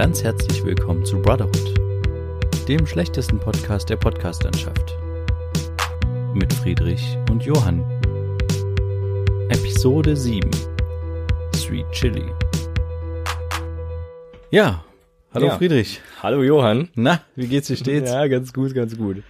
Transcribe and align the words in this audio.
Ganz 0.00 0.24
herzlich 0.24 0.64
willkommen 0.64 1.04
zu 1.04 1.20
Brotherhood, 1.20 1.78
dem 2.66 2.86
schlechtesten 2.86 3.38
Podcast 3.38 3.90
der 3.90 3.96
Podcastlandschaft. 3.96 4.96
Mit 6.32 6.50
Friedrich 6.54 7.18
und 7.30 7.44
Johann. 7.44 7.84
Episode 9.50 10.16
7 10.16 10.50
Sweet 11.54 11.84
Chili. 11.92 12.32
Ja, 14.50 14.82
hallo 15.34 15.48
Ja. 15.48 15.58
Friedrich. 15.58 16.00
Hallo 16.22 16.42
Johann. 16.44 16.88
Na, 16.94 17.20
wie 17.36 17.48
geht's 17.48 17.66
dir 17.66 17.76
stets? 17.76 18.10
Ja, 18.10 18.26
ganz 18.26 18.54
gut, 18.54 18.74
ganz 18.74 18.96
gut. 18.96 19.22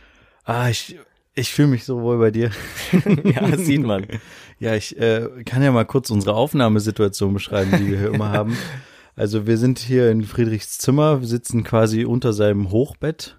Ah, 0.44 0.68
ich, 0.68 0.96
ich 1.34 1.50
fühle 1.52 1.66
mich 1.66 1.84
so 1.84 2.00
wohl 2.00 2.18
bei 2.18 2.30
dir. 2.30 2.52
ja, 3.24 3.48
das 3.48 3.66
sieht 3.66 3.82
man. 3.82 4.06
Ja, 4.60 4.76
ich 4.76 4.96
äh, 5.00 5.26
kann 5.44 5.64
ja 5.64 5.72
mal 5.72 5.84
kurz 5.84 6.10
unsere 6.10 6.36
Aufnahmesituation 6.36 7.34
beschreiben, 7.34 7.72
die 7.76 7.90
wir 7.90 7.98
hier 7.98 8.14
immer 8.14 8.30
haben. 8.30 8.56
Also 9.20 9.46
wir 9.46 9.58
sind 9.58 9.78
hier 9.78 10.10
in 10.10 10.24
Friedrichs 10.24 10.78
Zimmer, 10.78 11.20
wir 11.20 11.28
sitzen 11.28 11.62
quasi 11.62 12.06
unter 12.06 12.32
seinem 12.32 12.70
Hochbett. 12.70 13.38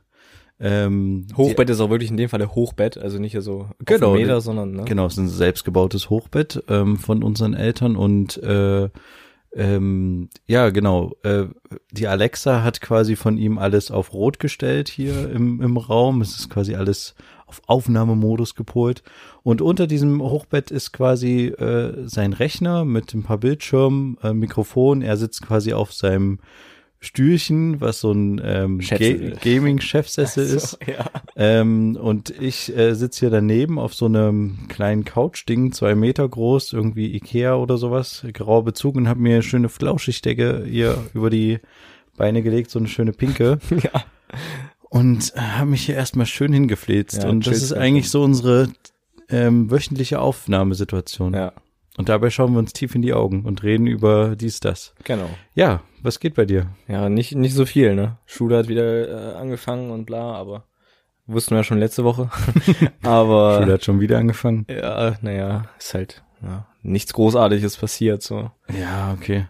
Ähm, 0.60 1.26
Hochbett 1.36 1.72
ist 1.72 1.80
auch 1.80 1.90
wirklich 1.90 2.12
in 2.12 2.18
dem 2.18 2.30
Fall 2.30 2.38
der 2.38 2.54
Hochbett, 2.54 3.00
also 3.00 3.18
nicht 3.18 3.36
so 3.42 3.68
Genau, 3.84 4.14
Meter, 4.14 4.36
die- 4.36 4.42
sondern 4.42 4.74
ne? 4.74 4.84
Die, 4.84 4.90
genau, 4.90 5.08
es 5.08 5.14
ist 5.14 5.18
ein 5.20 5.28
selbstgebautes 5.28 6.12
Hochbett 6.12 6.64
ähm, 6.68 6.98
von 6.98 7.24
unseren 7.24 7.56
Eltern 7.56 7.96
und 7.96 8.38
äh, 8.44 8.90
ähm, 9.56 10.30
ja, 10.46 10.70
genau. 10.70 11.14
Äh, 11.24 11.46
die 11.92 12.08
Alexa 12.08 12.62
hat 12.62 12.80
quasi 12.80 13.16
von 13.16 13.40
ihm 13.40 13.58
alles 13.58 13.90
auf 13.90 14.14
Rot 14.14 14.38
gestellt 14.40 14.88
hier 14.88 15.32
im, 15.32 15.64
im 15.64 15.78
Raum. 15.78 16.22
Es 16.22 16.38
ist 16.38 16.52
quasi 16.52 16.76
alles 16.76 17.16
auf 17.52 17.62
Aufnahmemodus 17.68 18.56
gepolt. 18.56 19.04
Und 19.44 19.62
unter 19.62 19.88
diesem 19.88 20.22
Hochbett 20.22 20.72
ist 20.72 20.94
quasi 20.94 21.48
äh, 21.48 22.08
sein 22.08 22.34
Rechner 22.34 22.86
mit 22.86 23.14
ein 23.14 23.24
paar 23.24 23.40
Bildschirmen, 23.40 24.18
äh, 24.24 24.34
Mikrofon. 24.34 25.02
Er 25.02 25.18
sitzt 25.18 25.42
quasi 25.42 25.74
auf 25.74 25.92
seinem 25.92 26.40
Stühlchen, 27.02 27.82
was 27.82 28.00
so 28.00 28.12
ein 28.12 28.40
ähm, 28.44 28.78
Ga 28.78 28.86
Chefsessel. 28.86 29.38
Gaming-Chefsessel 29.42 30.46
ist. 30.46 30.70
So, 30.72 30.78
ja. 30.92 31.10
Ähm, 31.36 31.98
und 32.00 32.30
ich 32.30 32.76
äh, 32.78 32.94
sitze 32.94 33.22
hier 33.22 33.30
daneben 33.32 33.80
auf 33.80 33.96
so 33.96 34.06
einem 34.06 34.60
kleinen 34.70 35.04
Couch-Ding, 35.04 35.74
zwei 35.74 35.96
Meter 35.96 36.30
groß, 36.30 36.74
irgendwie 36.74 37.16
Ikea 37.16 37.56
oder 37.56 37.78
sowas, 37.78 38.26
grauer 38.34 38.64
Bezug 38.64 38.96
und 38.96 39.10
habe 39.10 39.20
mir 39.20 39.34
eine 39.34 39.44
schöne 39.44 39.70
Flauschigdecke 39.70 40.64
hier 40.70 40.98
über 41.14 41.30
die 41.30 41.60
Beine 42.16 42.44
gelegt, 42.44 42.70
so 42.70 42.78
eine 42.80 42.88
schöne 42.88 43.14
pinke. 43.14 43.58
ja. 43.84 44.04
Und 44.92 45.34
äh, 45.38 45.40
habe 45.40 45.70
mich 45.70 45.86
hier 45.86 45.96
erstmal 45.96 46.26
schön 46.26 46.52
hingefläzt. 46.52 47.24
Ja, 47.24 47.30
und 47.30 47.48
das 47.48 47.62
ist 47.62 47.72
eigentlich 47.72 48.10
so 48.10 48.22
unsere 48.22 48.68
ähm, 49.30 49.72
wöchentliche 49.72 50.20
Aufnahmesituation. 50.20 51.34
Ja, 51.34 51.54
Und 51.98 52.10
dabei 52.10 52.30
schauen 52.30 52.52
wir 52.52 52.60
uns 52.60 52.74
tief 52.74 52.94
in 52.94 53.02
die 53.02 53.14
Augen 53.14 53.46
und 53.46 53.64
reden 53.64 53.88
über 53.88 54.36
dies, 54.36 54.60
das. 54.60 54.94
genau. 55.06 55.30
Ja, 55.56 55.82
was 56.04 56.20
geht 56.20 56.36
bei 56.36 56.44
dir? 56.44 56.68
Ja, 56.90 57.08
nicht, 57.08 57.34
nicht 57.36 57.54
so 57.54 57.66
viel, 57.66 57.96
ne? 57.96 58.18
Schule 58.26 58.58
hat 58.58 58.68
wieder 58.68 59.34
äh, 59.34 59.36
angefangen 59.38 59.92
und 59.92 60.04
bla, 60.06 60.34
aber 60.34 60.66
wussten 61.26 61.52
wir 61.52 61.60
ja 61.60 61.64
schon 61.64 61.80
letzte 61.80 62.04
Woche. 62.04 62.30
aber 63.02 63.60
Schule 63.62 63.74
hat 63.74 63.86
schon 63.86 64.02
wieder 64.02 64.18
angefangen. 64.18 64.66
ja, 64.70 65.16
naja, 65.22 65.70
ist 65.80 65.94
halt 65.94 66.22
ja, 66.44 66.68
nichts 66.82 67.14
Großartiges 67.14 67.78
passiert, 67.78 68.24
so. 68.24 68.52
Ja, 68.78 69.16
okay. 69.18 69.48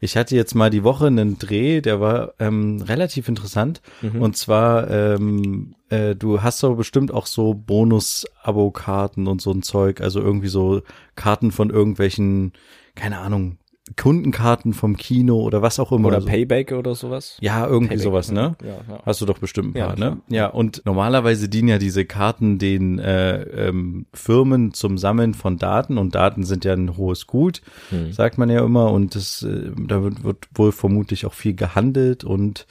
Ich 0.00 0.16
hatte 0.16 0.36
jetzt 0.36 0.54
mal 0.54 0.70
die 0.70 0.84
Woche 0.84 1.06
einen 1.06 1.38
Dreh, 1.38 1.80
der 1.80 2.00
war 2.00 2.34
ähm, 2.38 2.82
relativ 2.82 3.28
interessant. 3.28 3.80
Mhm. 4.02 4.22
Und 4.22 4.36
zwar, 4.36 4.90
ähm, 4.90 5.74
äh, 5.88 6.14
du 6.14 6.42
hast 6.42 6.62
doch 6.62 6.76
bestimmt 6.76 7.12
auch 7.12 7.26
so 7.26 7.54
Bonus-Abo-Karten 7.54 9.26
und 9.26 9.40
so 9.40 9.50
ein 9.50 9.62
Zeug, 9.62 10.00
also 10.00 10.20
irgendwie 10.20 10.48
so 10.48 10.82
Karten 11.14 11.52
von 11.52 11.70
irgendwelchen, 11.70 12.52
keine 12.94 13.18
Ahnung, 13.18 13.58
Kundenkarten 13.96 14.72
vom 14.72 14.96
Kino 14.96 15.40
oder 15.40 15.62
was 15.62 15.78
auch 15.78 15.92
immer. 15.92 16.08
Oder 16.08 16.20
so. 16.20 16.26
Payback 16.26 16.72
oder 16.72 16.94
sowas. 16.94 17.36
Ja, 17.40 17.66
irgendwie 17.66 17.90
Payback, 17.94 18.02
sowas, 18.04 18.32
ne? 18.32 18.56
Ja, 18.62 18.68
ja. 18.88 19.00
Hast 19.06 19.20
du 19.20 19.26
doch 19.26 19.38
bestimmt 19.38 19.74
ein 19.74 19.78
Ja, 19.78 19.86
paar, 19.86 19.96
klar. 19.96 20.10
ne? 20.10 20.20
Ja, 20.28 20.46
und 20.48 20.82
normalerweise 20.84 21.48
dienen 21.48 21.68
ja 21.68 21.78
diese 21.78 22.04
Karten 22.04 22.58
den 22.58 22.98
äh, 22.98 23.42
ähm, 23.68 24.06
Firmen 24.12 24.74
zum 24.74 24.98
Sammeln 24.98 25.34
von 25.34 25.58
Daten 25.58 25.98
und 25.98 26.14
Daten 26.14 26.44
sind 26.44 26.64
ja 26.64 26.72
ein 26.72 26.96
hohes 26.96 27.26
Gut, 27.26 27.62
Hm. 27.90 28.12
sagt 28.12 28.38
man 28.38 28.50
ja 28.50 28.64
immer 28.64 28.90
und 28.90 29.14
das, 29.14 29.42
äh, 29.42 29.70
da 29.86 30.02
wird, 30.02 30.24
wird 30.24 30.48
wohl 30.54 30.72
vermutlich 30.72 31.24
auch 31.26 31.34
viel 31.34 31.54
gehandelt 31.54 32.24
und 32.24 32.66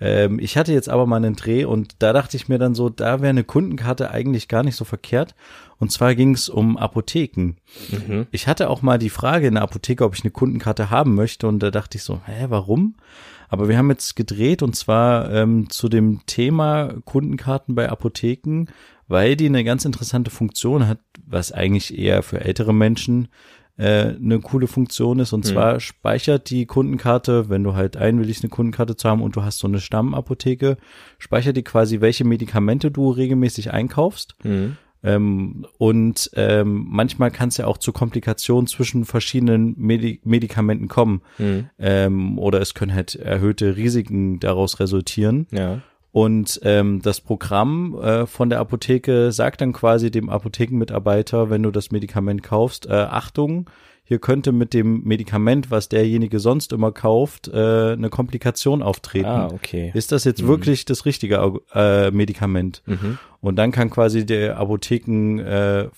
ähm, 0.00 0.38
ich 0.38 0.56
hatte 0.56 0.72
jetzt 0.72 0.88
aber 0.88 1.06
mal 1.06 1.16
einen 1.16 1.36
Dreh 1.36 1.64
und 1.64 1.96
da 1.98 2.12
dachte 2.12 2.36
ich 2.36 2.48
mir 2.48 2.58
dann 2.58 2.74
so, 2.74 2.88
da 2.88 3.20
wäre 3.20 3.30
eine 3.30 3.44
Kundenkarte 3.44 4.10
eigentlich 4.10 4.48
gar 4.48 4.62
nicht 4.62 4.76
so 4.76 4.84
verkehrt 4.84 5.34
und 5.78 5.92
zwar 5.92 6.14
ging 6.14 6.34
es 6.34 6.48
um 6.48 6.76
Apotheken. 6.76 7.56
Mhm. 7.90 8.26
Ich 8.30 8.46
hatte 8.46 8.70
auch 8.70 8.82
mal 8.82 8.98
die 8.98 9.10
Frage 9.10 9.48
in 9.48 9.54
der 9.54 9.62
Apotheke, 9.62 10.04
ob 10.04 10.14
ich 10.14 10.22
eine 10.22 10.30
Kundenkarte 10.30 10.90
haben 10.90 11.14
möchte 11.14 11.48
und 11.48 11.60
da 11.60 11.70
dachte 11.70 11.98
ich 11.98 12.04
so, 12.04 12.20
hä, 12.26 12.46
warum? 12.48 12.96
Aber 13.48 13.68
wir 13.68 13.78
haben 13.78 13.90
jetzt 13.90 14.14
gedreht 14.14 14.62
und 14.62 14.76
zwar 14.76 15.32
ähm, 15.32 15.70
zu 15.70 15.88
dem 15.88 16.20
Thema 16.26 16.94
Kundenkarten 17.04 17.74
bei 17.74 17.88
Apotheken, 17.88 18.66
weil 19.08 19.36
die 19.36 19.46
eine 19.46 19.64
ganz 19.64 19.84
interessante 19.84 20.30
Funktion 20.30 20.86
hat, 20.86 20.98
was 21.26 21.50
eigentlich 21.50 21.98
eher 21.98 22.22
für 22.22 22.42
ältere 22.42 22.74
Menschen 22.74 23.28
äh, 23.78 24.14
eine 24.16 24.40
coole 24.40 24.66
Funktion 24.66 25.20
ist. 25.20 25.32
Und 25.32 25.46
zwar 25.46 25.80
speichert 25.80 26.50
die 26.50 26.66
Kundenkarte, 26.66 27.48
wenn 27.48 27.64
du 27.64 27.74
halt 27.74 27.96
einwilligst, 27.96 28.42
eine 28.42 28.50
Kundenkarte 28.50 28.96
zu 28.96 29.08
haben 29.08 29.22
und 29.22 29.36
du 29.36 29.42
hast 29.42 29.58
so 29.58 29.68
eine 29.68 29.80
Stammapotheke, 29.80 30.76
speichert 31.18 31.56
die 31.56 31.62
quasi, 31.62 32.00
welche 32.00 32.24
Medikamente 32.24 32.90
du 32.90 33.10
regelmäßig 33.10 33.72
einkaufst. 33.72 34.34
Mhm. 34.42 34.76
Ähm, 35.04 35.64
und 35.78 36.30
ähm, 36.34 36.86
manchmal 36.88 37.30
kann 37.30 37.50
es 37.50 37.56
ja 37.56 37.66
auch 37.66 37.78
zu 37.78 37.92
Komplikationen 37.92 38.66
zwischen 38.66 39.04
verschiedenen 39.04 39.74
Medi 39.78 40.20
Medikamenten 40.24 40.88
kommen. 40.88 41.22
Mhm. 41.38 41.70
Ähm, 41.78 42.38
oder 42.38 42.60
es 42.60 42.74
können 42.74 42.92
halt 42.92 43.14
erhöhte 43.14 43.76
Risiken 43.76 44.40
daraus 44.40 44.80
resultieren. 44.80 45.46
Ja. 45.52 45.82
Und 46.18 46.58
ähm, 46.64 47.00
das 47.00 47.20
Programm 47.20 47.96
äh, 48.02 48.26
von 48.26 48.50
der 48.50 48.58
Apotheke 48.58 49.30
sagt 49.30 49.60
dann 49.60 49.72
quasi 49.72 50.10
dem 50.10 50.30
Apothekenmitarbeiter, 50.30 51.48
wenn 51.48 51.62
du 51.62 51.70
das 51.70 51.92
Medikament 51.92 52.42
kaufst, 52.42 52.86
äh, 52.86 52.92
Achtung, 52.92 53.70
hier 54.02 54.18
könnte 54.18 54.50
mit 54.50 54.74
dem 54.74 55.04
Medikament, 55.04 55.70
was 55.70 55.88
derjenige 55.88 56.40
sonst 56.40 56.72
immer 56.72 56.90
kauft, 56.90 57.46
äh, 57.46 57.92
eine 57.92 58.08
Komplikation 58.10 58.82
auftreten. 58.82 59.26
Ah, 59.26 59.46
okay. 59.52 59.92
Ist 59.94 60.10
das 60.10 60.24
jetzt 60.24 60.44
wirklich 60.44 60.86
das 60.86 61.04
richtige 61.04 61.60
äh, 61.72 62.10
Medikament? 62.10 62.82
Mhm. 62.86 63.18
Und 63.40 63.54
dann 63.54 63.70
kann 63.70 63.88
quasi 63.88 64.26
der 64.26 64.56
Apotheken 64.58 65.38
äh, 65.38 65.88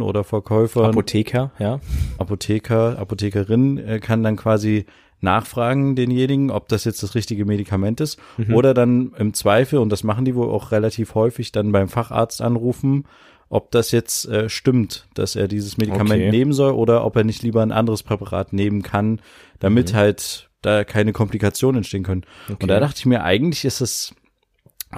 oder 0.00 0.22
Verkäufer, 0.22 0.84
Apotheker, 0.84 1.50
ja. 1.58 1.80
Apotheker, 2.18 3.00
Apothekerin 3.00 3.78
äh, 3.78 3.98
kann 3.98 4.22
dann 4.22 4.36
quasi 4.36 4.84
nachfragen 5.24 5.96
denjenigen, 5.96 6.50
ob 6.52 6.68
das 6.68 6.84
jetzt 6.84 7.02
das 7.02 7.16
richtige 7.16 7.44
Medikament 7.44 8.00
ist 8.00 8.18
Mhm. 8.36 8.54
oder 8.54 8.74
dann 8.74 9.12
im 9.18 9.34
Zweifel 9.34 9.80
und 9.80 9.88
das 9.90 10.04
machen 10.04 10.24
die 10.24 10.36
wohl 10.36 10.48
auch 10.48 10.70
relativ 10.70 11.16
häufig 11.16 11.50
dann 11.50 11.72
beim 11.72 11.88
Facharzt 11.88 12.40
anrufen, 12.40 13.06
ob 13.48 13.70
das 13.72 13.90
jetzt 13.90 14.26
äh, 14.28 14.48
stimmt, 14.48 15.06
dass 15.14 15.34
er 15.36 15.48
dieses 15.48 15.76
Medikament 15.76 16.22
Okay. 16.22 16.30
nehmen 16.30 16.52
soll 16.52 16.72
oder 16.72 17.04
ob 17.04 17.16
er 17.16 17.24
nicht 17.24 17.42
lieber 17.42 17.62
ein 17.62 17.72
anderes 17.72 18.02
Präparat 18.04 18.52
nehmen 18.52 18.82
kann, 18.82 19.20
damit 19.58 19.92
Mhm. 19.92 19.96
halt 19.96 20.48
da 20.62 20.84
keine 20.84 21.12
Komplikationen 21.12 21.78
entstehen 21.78 22.04
können. 22.04 22.22
Und 22.48 22.68
da 22.68 22.80
dachte 22.80 22.98
ich 22.98 23.06
mir, 23.06 23.22
eigentlich 23.24 23.64
ist 23.64 23.80
es 23.80 24.14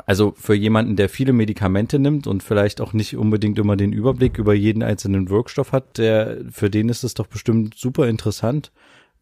also 0.05 0.35
für 0.37 0.55
jemanden, 0.55 0.97
der 0.97 1.09
viele 1.09 1.33
Medikamente 1.33 1.99
nimmt 1.99 2.27
und 2.27 2.43
vielleicht 2.43 2.81
auch 2.83 2.93
nicht 2.93 3.17
unbedingt 3.17 3.59
immer 3.59 3.77
den 3.77 3.93
Überblick 3.93 4.37
über 4.39 4.53
jeden 4.53 4.83
einzelnen 4.83 5.31
Wirkstoff 5.31 5.73
hat, 5.73 5.97
der 5.99 6.39
für 6.51 6.69
den 6.69 6.91
ist 6.91 7.03
es 7.03 7.15
doch 7.15 7.27
bestimmt 7.27 7.75
super 7.77 8.07
interessant, 8.07 8.73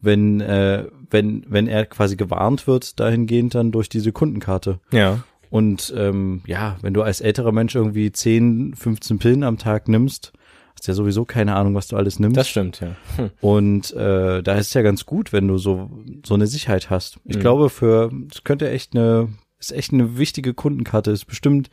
wenn 0.04 0.40
äh, 0.40 0.86
wenn 1.10 1.44
wenn 1.48 1.66
er 1.66 1.86
quasi 1.86 2.16
gewarnt 2.16 2.66
wird 2.66 2.98
dahingehend 3.00 3.54
dann 3.54 3.72
durch 3.72 3.88
diese 3.88 4.12
Kundenkarte. 4.12 4.80
Ja. 4.90 5.24
Und 5.50 5.94
ähm, 5.96 6.42
ja, 6.46 6.76
wenn 6.82 6.94
du 6.94 7.02
als 7.02 7.20
älterer 7.20 7.52
Mensch 7.52 7.74
irgendwie 7.74 8.10
10, 8.10 8.74
15 8.74 9.18
Pillen 9.18 9.44
am 9.44 9.56
Tag 9.56 9.88
nimmst, 9.88 10.32
hast 10.74 10.88
ja 10.88 10.94
sowieso 10.94 11.24
keine 11.24 11.54
Ahnung, 11.54 11.74
was 11.74 11.86
du 11.86 11.96
alles 11.96 12.18
nimmst. 12.18 12.36
Das 12.36 12.48
stimmt, 12.48 12.80
ja. 12.80 12.96
Hm. 13.16 13.30
Und 13.40 13.92
äh, 13.92 14.42
da 14.42 14.54
ist 14.54 14.68
es 14.68 14.74
ja 14.74 14.82
ganz 14.82 15.06
gut, 15.06 15.32
wenn 15.32 15.46
du 15.46 15.58
so 15.58 15.90
so 16.26 16.34
eine 16.34 16.46
Sicherheit 16.46 16.90
hast. 16.90 17.20
Ich 17.24 17.38
glaube, 17.38 17.70
für 17.70 18.10
es 18.30 18.42
könnte 18.42 18.68
echt 18.70 18.96
eine 18.96 19.28
ist 19.58 19.72
echt 19.72 19.92
eine 19.92 20.18
wichtige 20.18 20.54
Kundenkarte. 20.54 21.10
Ist 21.10 21.26
bestimmt 21.26 21.70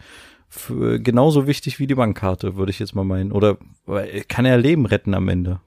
für, 0.47 0.99
genauso 0.99 1.47
wichtig 1.47 1.79
wie 1.79 1.87
die 1.87 1.95
Bankkarte, 1.95 2.55
würde 2.55 2.71
ich 2.71 2.79
jetzt 2.79 2.95
mal 2.95 3.03
meinen. 3.03 3.31
Oder 3.31 3.57
kann 4.27 4.45
ja 4.45 4.55
Leben 4.55 4.85
retten 4.85 5.13
am 5.13 5.27
Ende. 5.27 5.61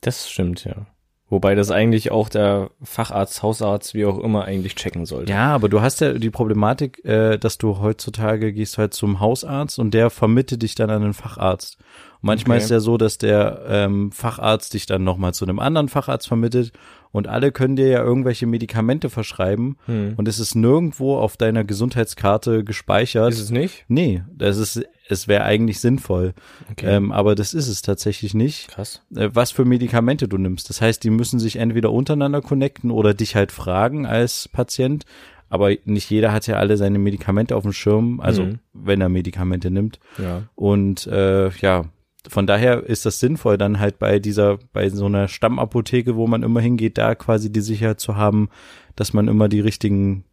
Das 0.00 0.30
stimmt, 0.30 0.64
ja. 0.64 0.86
Wobei 1.30 1.54
das 1.54 1.70
eigentlich 1.70 2.10
auch 2.10 2.28
der 2.28 2.70
Facharzt, 2.82 3.42
Hausarzt, 3.42 3.94
wie 3.94 4.04
auch 4.04 4.18
immer, 4.18 4.44
eigentlich 4.44 4.74
checken 4.74 5.06
sollte. 5.06 5.32
Ja, 5.32 5.54
aber 5.54 5.68
du 5.68 5.80
hast 5.80 6.00
ja 6.00 6.12
die 6.12 6.30
Problematik, 6.30 7.02
äh, 7.04 7.38
dass 7.38 7.56
du 7.56 7.78
heutzutage 7.78 8.52
gehst 8.52 8.76
halt 8.76 8.92
zum 8.92 9.20
Hausarzt 9.20 9.78
und 9.78 9.94
der 9.94 10.10
vermittelt 10.10 10.62
dich 10.62 10.74
dann 10.74 10.90
an 10.90 11.02
den 11.02 11.14
Facharzt. 11.14 11.78
Manchmal 12.24 12.56
Okay. 12.56 12.64
ist 12.64 12.70
ja 12.70 12.80
so, 12.80 12.96
dass 12.96 13.18
der 13.18 13.62
ähm, 13.68 14.10
Facharzt 14.12 14.72
dich 14.74 14.86
dann 14.86 15.04
nochmal 15.04 15.34
zu 15.34 15.44
einem 15.44 15.58
anderen 15.58 15.88
Facharzt 15.88 16.26
vermittelt 16.26 16.72
und 17.12 17.28
alle 17.28 17.52
können 17.52 17.76
dir 17.76 17.88
ja 17.88 18.02
irgendwelche 18.02 18.46
Medikamente 18.46 19.10
verschreiben 19.10 19.76
Hm. 19.86 20.14
und 20.16 20.26
es 20.26 20.38
ist 20.40 20.54
nirgendwo 20.54 21.16
auf 21.18 21.36
deiner 21.36 21.64
Gesundheitskarte 21.64 22.64
gespeichert. 22.64 23.32
Ist 23.32 23.40
es 23.40 23.50
nicht? 23.50 23.84
nee, 23.88 24.22
das 24.34 24.56
ist, 24.56 24.82
es 25.08 25.28
wäre 25.28 25.44
eigentlich 25.44 25.80
sinnvoll, 25.80 26.32
Okay. 26.72 26.86
ähm, 26.86 27.12
aber 27.12 27.34
das 27.34 27.52
ist 27.54 27.68
es 27.68 27.82
tatsächlich 27.82 28.32
nicht 28.34 28.68
Krass. 28.68 29.02
äh, 29.14 29.28
was 29.32 29.50
für 29.50 29.64
Medikamente 29.66 30.26
du 30.26 30.38
nimmst. 30.38 30.70
Das 30.70 30.80
heißt, 30.80 31.04
die 31.04 31.10
müssen 31.10 31.38
sich 31.38 31.56
entweder 31.56 31.92
untereinander 31.92 32.40
connecten 32.40 32.90
oder 32.90 33.12
dich 33.14 33.36
halt 33.36 33.52
fragen 33.52 34.06
als 34.06 34.48
Patient. 34.48 35.04
Aber 35.50 35.70
nicht 35.84 36.10
jeder 36.10 36.32
hat 36.32 36.48
ja 36.48 36.56
alle 36.56 36.76
seine 36.76 36.98
Medikamente 36.98 37.54
auf 37.54 37.62
dem 37.62 37.72
Schirm, 37.72 38.18
also 38.18 38.46
Mhm. 38.46 38.58
wenn 38.72 39.00
er 39.00 39.08
Medikamente 39.08 39.70
nimmt. 39.70 40.00
Ja. 40.18 40.42
Und 40.56 41.06
äh, 41.06 41.50
ja, 41.50 41.84
von 42.28 42.46
daher 42.46 42.82
ist 42.84 43.06
das 43.06 43.20
sinnvoll, 43.20 43.58
dann 43.58 43.80
halt 43.80 43.98
bei 43.98 44.18
dieser, 44.18 44.58
bei 44.72 44.88
so 44.88 45.06
einer 45.06 45.28
Stammapotheke, 45.28 46.16
wo 46.16 46.26
man 46.26 46.42
immer 46.42 46.60
hingeht, 46.60 46.98
da 46.98 47.14
quasi 47.14 47.52
die 47.52 47.60
Sicherheit 47.60 48.00
zu 48.00 48.16
haben, 48.16 48.48
dass 48.96 49.12
man 49.12 49.28
immer 49.28 49.48
die 49.48 49.60
richtigen 49.60 50.24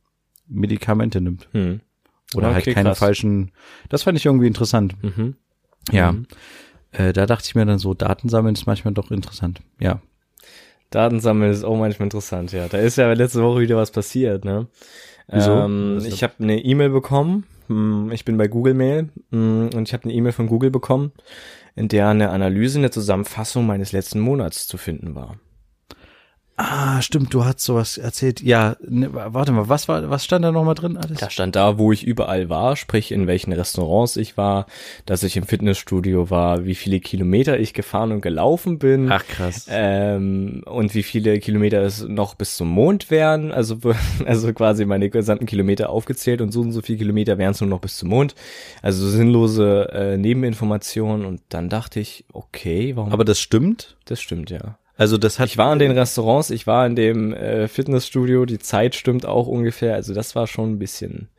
Medikamente 0.48 1.22
nimmt. 1.22 1.48
Hm. 1.52 1.82
Oder 2.36 2.48
Okay, 2.50 2.56
halt 2.56 2.76
keine 2.76 2.90
krass. 2.90 3.00
falschen. 3.00 3.52
Das 3.90 4.04
fand 4.04 4.18
ich 4.18 4.26
irgendwie 4.26 4.48
interessant. 4.48 4.96
Mhm. 5.02 5.36
Ja. 5.92 6.14
Mhm. 6.14 6.28
Äh, 6.92 7.14
da 7.14 7.26
dachte 7.26 7.46
ich 7.48 7.56
mir 7.56 7.66
dann 7.66 7.80
so, 7.80 7.94
Datensammeln 7.94 8.56
ist 8.56 8.66
manchmal 8.68 8.94
doch 8.94 9.12
interessant. 9.12 9.62
Ja. 9.80 10.02
Datensammeln 10.92 11.52
ist 11.52 11.64
auch 11.64 11.78
manchmal 11.78 12.08
interessant, 12.08 12.52
ja. 12.52 12.68
Da 12.68 12.78
ist 12.78 12.98
ja 12.98 13.12
letzte 13.14 13.42
Woche 13.44 13.62
wieder 13.62 13.78
was 13.78 13.92
passiert, 13.92 14.44
ne? 14.46 14.68
Wieso? 15.28 15.52
Ähm, 15.54 16.00
ich 16.06 16.24
habe 16.24 16.34
eine 16.40 16.60
E-Mail 16.62 16.90
bekommen. 16.90 17.46
Hm, 17.72 18.12
Ich 18.12 18.26
bin 18.26 18.38
bei 18.38 18.48
Google 18.50 18.74
Mail 18.74 19.10
hm, 19.32 19.70
und 19.74 19.88
ich 19.88 19.94
habe 19.94 20.04
eine 20.04 20.14
E-Mail 20.14 20.34
von 20.34 20.48
Google 20.48 20.72
bekommen, 20.72 21.14
in 21.76 21.88
der 21.88 22.10
eine 22.10 22.30
Analyse, 22.30 22.80
eine 22.80 22.92
Zusammenfassung 22.92 23.66
meines 23.66 23.94
letzten 23.94 24.20
Monats 24.20 24.68
zu 24.68 24.78
finden 24.78 25.16
war. 25.16 25.38
Ah, 26.64 27.02
stimmt, 27.02 27.34
du 27.34 27.44
hast 27.44 27.62
sowas 27.62 27.98
erzählt. 27.98 28.42
Ja, 28.42 28.76
ne, 28.88 29.10
warte 29.12 29.52
mal, 29.52 29.68
was 29.68 29.88
war, 29.88 30.10
was 30.12 30.24
stand 30.24 30.46
da 30.46 30.52
nochmal 30.52 30.76
drin 30.76 30.96
alles? 30.96 31.20
Da 31.20 31.32
stand 31.32 31.56
da, 31.56 31.80
wo 31.80 31.92
ich 31.92 32.04
überall 32.04 32.50
war, 32.50 32.76
sprich 32.76 33.12
in 33.12 33.26
welchen 33.26 33.52
Restaurants 33.52 34.16
ich 34.16 34.38
war, 34.38 34.68
dass 35.08 35.24
ich 35.24 35.38
im 35.38 35.44
Fitnessstudio 35.44 36.30
war, 36.30 36.66
wie 36.66 36.76
viele 36.76 37.00
Kilometer 37.00 37.60
ich 37.60 37.74
gefahren 37.74 38.12
und 38.12 38.22
gelaufen 38.22 38.78
bin. 38.78 39.12
Ach 39.12 39.26
krass. 39.26 39.66
Ähm, 39.70 40.64
und 40.68 40.94
wie 40.94 41.02
viele 41.02 41.40
Kilometer 41.40 41.82
es 41.82 42.04
noch 42.08 42.36
bis 42.36 42.58
zum 42.58 42.70
Mond 42.70 43.10
wären, 43.10 43.52
also, 43.52 43.78
also 44.26 44.54
quasi 44.54 44.86
meine 44.86 45.10
gesamten 45.10 45.48
Kilometer 45.48 45.90
aufgezählt 45.90 46.42
und 46.42 46.52
so 46.52 46.62
und 46.62 46.74
so 46.74 46.82
viele 46.82 47.00
Kilometer 47.00 47.40
wären 47.40 47.52
es 47.52 47.62
nur 47.62 47.70
noch 47.72 47.82
bis 47.82 47.98
zum 47.98 48.10
Mond. 48.10 48.36
Also 48.84 49.10
sinnlose 49.10 49.90
äh, 49.92 50.18
Nebeninformationen 50.18 51.26
und 51.26 51.42
dann 51.50 51.70
dachte 51.70 52.00
ich, 52.00 52.26
okay, 52.32 52.96
warum? 52.96 53.12
Aber 53.12 53.26
das 53.26 53.40
stimmt? 53.40 53.98
das 54.12 54.22
stimmt 54.22 54.50
ja. 54.50 54.78
Also 54.98 55.18
das 55.18 55.40
hat 55.40 55.50
Ich 55.50 55.58
war 55.58 55.74
in 55.74 55.80
den 55.80 55.92
Restaurants, 55.92 56.50
ich 56.50 56.68
war 56.68 56.86
in 56.86 56.96
dem 56.96 57.34
äh, 57.34 57.68
Fitnessstudio, 57.68 58.46
die 58.46 58.60
Zeit 58.60 58.96
stimmt 58.96 59.26
auch 59.26 59.48
ungefähr, 59.48 59.96
also 59.96 60.14
das 60.14 60.36
war 60.36 60.48
schon 60.48 60.74
ein 60.74 60.80
bisschen 60.80 61.30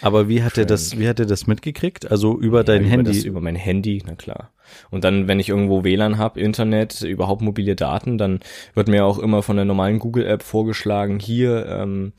aber 0.00 0.28
wie 0.28 0.42
hat 0.42 0.58
er 0.58 0.64
das, 0.64 0.98
wie 0.98 1.08
hat 1.08 1.20
er 1.20 1.26
das 1.26 1.46
mitgekriegt? 1.46 2.10
Also 2.10 2.38
über 2.38 2.64
dein 2.64 2.84
ja, 2.84 2.90
Handy? 2.90 3.10
Über, 3.10 3.16
das, 3.16 3.24
über 3.24 3.40
mein 3.40 3.56
Handy, 3.56 4.02
na 4.06 4.14
klar. 4.14 4.50
Und 4.90 5.04
dann, 5.04 5.28
wenn 5.28 5.38
ich 5.38 5.48
irgendwo 5.48 5.84
WLAN 5.84 6.18
habe, 6.18 6.40
Internet, 6.40 7.02
überhaupt 7.02 7.42
mobile 7.42 7.76
Daten, 7.76 8.18
dann 8.18 8.40
wird 8.74 8.88
mir 8.88 9.04
auch 9.04 9.18
immer 9.18 9.42
von 9.42 9.56
der 9.56 9.64
normalen 9.64 9.98
Google-App 9.98 10.42
vorgeschlagen, 10.42 11.18
hier, 11.18 11.66
ähm, 11.66 12.12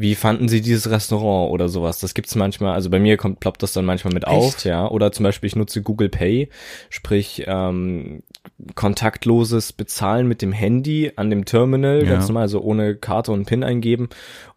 wie 0.00 0.14
fanden 0.14 0.48
Sie 0.48 0.60
dieses 0.60 0.90
Restaurant 0.90 1.52
oder 1.52 1.68
sowas? 1.68 1.98
Das 2.00 2.14
gibt's 2.14 2.34
manchmal, 2.34 2.72
also 2.74 2.88
bei 2.90 2.98
mir 2.98 3.16
kommt, 3.16 3.40
ploppt 3.40 3.62
das 3.62 3.72
dann 3.72 3.84
manchmal 3.84 4.14
mit 4.14 4.26
auf, 4.26 4.54
Echt? 4.56 4.64
ja. 4.64 4.88
Oder 4.88 5.12
zum 5.12 5.24
Beispiel, 5.24 5.46
ich 5.48 5.56
nutze 5.56 5.82
Google 5.82 6.08
Pay, 6.08 6.48
sprich 6.88 7.44
ähm, 7.46 8.22
kontaktloses 8.74 9.72
Bezahlen 9.72 10.26
mit 10.26 10.42
dem 10.42 10.52
Handy 10.52 11.12
an 11.16 11.28
dem 11.30 11.44
Terminal, 11.44 12.02
Ja. 12.04 12.10
ganz 12.10 12.28
normal, 12.28 12.44
also 12.44 12.60
ohne 12.60 12.96
Karte 12.96 13.32
und 13.32 13.44
PIN 13.46 13.62
eingeben. 13.64 14.08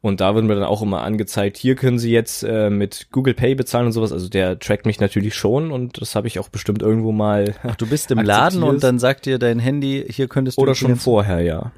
Und 0.01 0.21
da 0.21 0.35
wird 0.35 0.45
mir 0.45 0.55
dann 0.55 0.63
auch 0.63 0.81
immer 0.81 1.01
angezeigt, 1.01 1.57
hier 1.57 1.75
können 1.75 1.99
Sie 1.99 2.11
jetzt 2.11 2.43
äh, 2.43 2.69
mit 2.69 3.07
Google 3.11 3.33
Pay 3.33 3.55
bezahlen 3.55 3.87
und 3.87 3.91
sowas. 3.91 4.11
Also 4.11 4.29
der 4.29 4.59
trackt 4.59 4.85
mich 4.85 4.99
natürlich 4.99 5.35
schon 5.35 5.71
und 5.71 5.99
das 6.01 6.15
habe 6.15 6.27
ich 6.27 6.39
auch 6.39 6.49
bestimmt 6.49 6.81
irgendwo 6.81 7.11
mal. 7.11 7.55
Ach, 7.63 7.75
du 7.75 7.85
bist 7.87 8.11
im 8.11 8.19
Laden 8.23 8.63
und 8.63 8.83
dann 8.83 8.99
sagt 8.99 9.25
dir 9.25 9.39
dein 9.39 9.59
Handy, 9.59 10.05
hier 10.09 10.27
könntest 10.27 10.57
du 10.57 10.61
Oder 10.61 10.75
schon 10.75 10.95
vorher, 10.95 11.41
ja. 11.41 11.71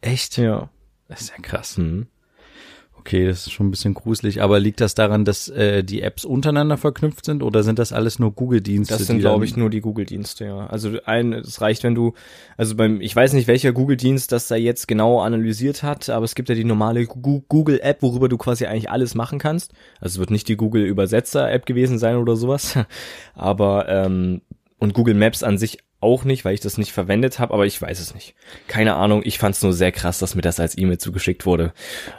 Echt? 0.00 0.36
Ja. 0.38 0.70
Das 1.08 1.22
ist 1.22 1.30
ja 1.30 1.42
krass. 1.42 1.76
Hm. 1.76 2.06
Okay, 3.08 3.24
das 3.26 3.46
ist 3.46 3.52
schon 3.52 3.68
ein 3.68 3.70
bisschen 3.70 3.94
gruselig. 3.94 4.42
Aber 4.42 4.60
liegt 4.60 4.82
das 4.82 4.94
daran, 4.94 5.24
dass 5.24 5.48
äh, 5.48 5.82
die 5.82 6.02
Apps 6.02 6.26
untereinander 6.26 6.76
verknüpft 6.76 7.24
sind 7.24 7.42
oder 7.42 7.62
sind 7.62 7.78
das 7.78 7.90
alles 7.90 8.18
nur 8.18 8.32
Google-Dienste? 8.32 8.98
Das 8.98 9.06
sind, 9.06 9.20
glaube 9.20 9.46
ich, 9.46 9.56
nur 9.56 9.70
die 9.70 9.80
Google-Dienste, 9.80 10.44
ja. 10.44 10.66
Also 10.66 10.90
ein, 11.06 11.32
es 11.32 11.62
reicht, 11.62 11.84
wenn 11.84 11.94
du, 11.94 12.12
also 12.58 12.76
beim, 12.76 13.00
ich 13.00 13.16
weiß 13.16 13.32
nicht, 13.32 13.48
welcher 13.48 13.72
Google-Dienst 13.72 14.30
das 14.30 14.48
da 14.48 14.56
jetzt 14.56 14.88
genau 14.88 15.22
analysiert 15.22 15.82
hat, 15.82 16.10
aber 16.10 16.26
es 16.26 16.34
gibt 16.34 16.50
ja 16.50 16.54
die 16.54 16.64
normale 16.64 17.06
Google-App, 17.06 18.02
worüber 18.02 18.28
du 18.28 18.36
quasi 18.36 18.66
eigentlich 18.66 18.90
alles 18.90 19.14
machen 19.14 19.38
kannst. 19.38 19.72
Also 20.02 20.16
es 20.16 20.18
wird 20.18 20.30
nicht 20.30 20.46
die 20.46 20.56
Google-Übersetzer-App 20.56 21.64
gewesen 21.64 21.98
sein 21.98 22.16
oder 22.16 22.36
sowas. 22.36 22.78
Aber 23.34 23.88
ähm, 23.88 24.42
und 24.78 24.92
Google 24.92 25.14
Maps 25.14 25.42
an 25.42 25.56
sich 25.56 25.78
auch 26.00 26.24
nicht, 26.24 26.44
weil 26.44 26.54
ich 26.54 26.60
das 26.60 26.78
nicht 26.78 26.92
verwendet 26.92 27.38
habe, 27.40 27.52
aber 27.54 27.66
ich 27.66 27.80
weiß 27.82 27.98
es 27.98 28.14
nicht. 28.14 28.34
Keine 28.68 28.94
Ahnung, 28.94 29.22
ich 29.24 29.38
fand 29.38 29.56
es 29.56 29.62
nur 29.62 29.72
sehr 29.72 29.90
krass, 29.92 30.18
dass 30.20 30.34
mir 30.36 30.42
das 30.42 30.60
als 30.60 30.78
E-Mail 30.78 30.98
zugeschickt 30.98 31.44
wurde, 31.44 31.72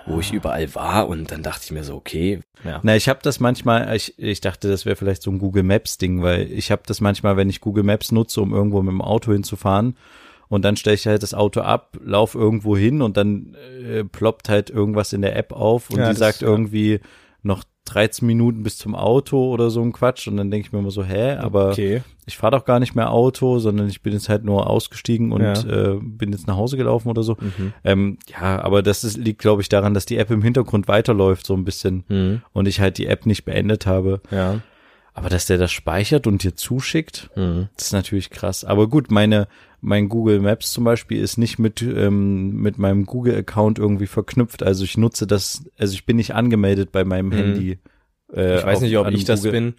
wo 0.05 0.19
ich 0.19 0.33
überall 0.33 0.73
war 0.75 1.07
und 1.07 1.31
dann 1.31 1.43
dachte 1.43 1.61
ich 1.65 1.71
mir 1.71 1.83
so, 1.83 1.95
okay, 1.95 2.41
ja. 2.65 2.79
Na, 2.83 2.95
ich 2.95 3.07
habe 3.07 3.19
das 3.23 3.39
manchmal, 3.39 3.95
ich, 3.95 4.19
ich 4.19 4.41
dachte, 4.41 4.69
das 4.69 4.85
wäre 4.85 4.95
vielleicht 4.97 5.21
so 5.21 5.31
ein 5.31 5.39
Google 5.39 5.63
Maps 5.63 5.97
Ding, 5.97 6.21
weil 6.21 6.51
ich 6.51 6.71
habe 6.71 6.81
das 6.85 6.99
manchmal, 6.99 7.37
wenn 7.37 7.49
ich 7.49 7.61
Google 7.61 7.83
Maps 7.83 8.11
nutze, 8.11 8.41
um 8.41 8.53
irgendwo 8.53 8.81
mit 8.81 8.91
dem 8.91 9.01
Auto 9.01 9.31
hinzufahren 9.31 9.95
und 10.49 10.65
dann 10.65 10.75
stelle 10.75 10.95
ich 10.95 11.07
halt 11.07 11.23
das 11.23 11.33
Auto 11.33 11.61
ab, 11.61 11.97
lauf 12.03 12.35
irgendwo 12.35 12.75
hin 12.75 13.01
und 13.01 13.15
dann 13.15 13.55
äh, 13.85 14.03
ploppt 14.03 14.49
halt 14.49 14.69
irgendwas 14.69 15.13
in 15.13 15.21
der 15.21 15.35
App 15.37 15.53
auf 15.53 15.89
und 15.89 15.99
Ja, 15.99 16.07
die 16.07 16.09
das- 16.11 16.19
sagt 16.19 16.41
ja. 16.41 16.47
irgendwie 16.49 16.99
noch 17.43 17.63
13 17.89 18.25
Minuten 18.27 18.63
bis 18.63 18.77
zum 18.77 18.95
Auto 18.95 19.49
oder 19.49 19.69
so 19.69 19.81
ein 19.81 19.91
Quatsch 19.91 20.27
und 20.27 20.37
dann 20.37 20.51
denke 20.51 20.67
ich 20.67 20.71
mir 20.73 20.79
immer 20.79 20.91
so, 20.91 21.03
hä, 21.03 21.33
aber 21.37 21.69
okay. 21.71 22.01
ich 22.25 22.37
fahre 22.37 22.57
doch 22.57 22.65
gar 22.65 22.79
nicht 22.79 22.95
mehr 22.95 23.11
Auto, 23.11 23.59
sondern 23.59 23.87
ich 23.89 24.01
bin 24.01 24.13
jetzt 24.13 24.29
halt 24.29 24.43
nur 24.43 24.69
ausgestiegen 24.69 25.31
und 25.31 25.41
Ja. 25.41 25.53
äh, 25.93 25.99
bin 26.01 26.31
jetzt 26.31 26.47
nach 26.47 26.55
Hause 26.55 26.77
gelaufen 26.77 27.09
oder 27.09 27.23
so. 27.23 27.35
Mhm. 27.39 27.73
Ähm, 27.83 28.17
ja, 28.29 28.61
aber 28.61 28.83
das 28.83 29.03
ist, 29.03 29.17
liegt, 29.17 29.39
glaube 29.41 29.61
ich, 29.61 29.69
daran, 29.69 29.93
dass 29.93 30.05
die 30.05 30.17
App 30.17 30.29
im 30.31 30.41
Hintergrund 30.43 30.87
weiterläuft 30.87 31.45
so 31.45 31.53
ein 31.55 31.65
bisschen 31.65 32.03
Mhm. 32.07 32.41
und 32.53 32.67
ich 32.67 32.79
halt 32.79 32.97
die 32.97 33.07
App 33.07 33.25
nicht 33.25 33.45
beendet 33.45 33.85
habe. 33.85 34.21
Ja. 34.31 34.61
Aber 35.19 35.29
dass 35.29 35.45
der 35.47 35.57
das 35.57 35.71
speichert 35.71 36.27
und 36.27 36.43
dir 36.43 36.55
zuschickt, 36.55 37.29
Mhm. 37.35 37.67
das 37.75 37.87
ist 37.87 37.91
natürlich 37.93 38.29
krass. 38.29 38.63
Aber 38.63 38.87
gut, 38.87 39.11
meine, 39.11 39.47
mein 39.81 40.07
Google 40.09 40.39
Maps 40.39 40.71
zum 40.71 40.85
Beispiel 40.85 41.21
ist 41.21 41.37
nicht 41.37 41.59
mit, 41.59 41.81
ähm, 41.81 42.55
mit 42.61 42.77
meinem 42.77 43.05
Google-Account 43.05 43.79
irgendwie 43.79 44.07
verknüpft. 44.07 44.63
Also 44.63 44.83
ich 44.85 44.97
nutze 44.97 45.27
das, 45.27 45.63
also 45.77 45.93
ich 45.93 46.05
bin 46.05 46.15
nicht 46.17 46.33
angemeldet 46.35 46.91
bei 46.91 47.03
meinem 47.03 47.27
Mhm. 47.27 47.33
Handy. 47.33 47.79
Äh, 48.33 48.59
Ich 48.59 48.65
weiß 48.65 48.81
nicht, 48.81 48.97
ob 48.97 49.09
ich 49.11 49.25
das 49.25 49.41
bin, 49.41 49.73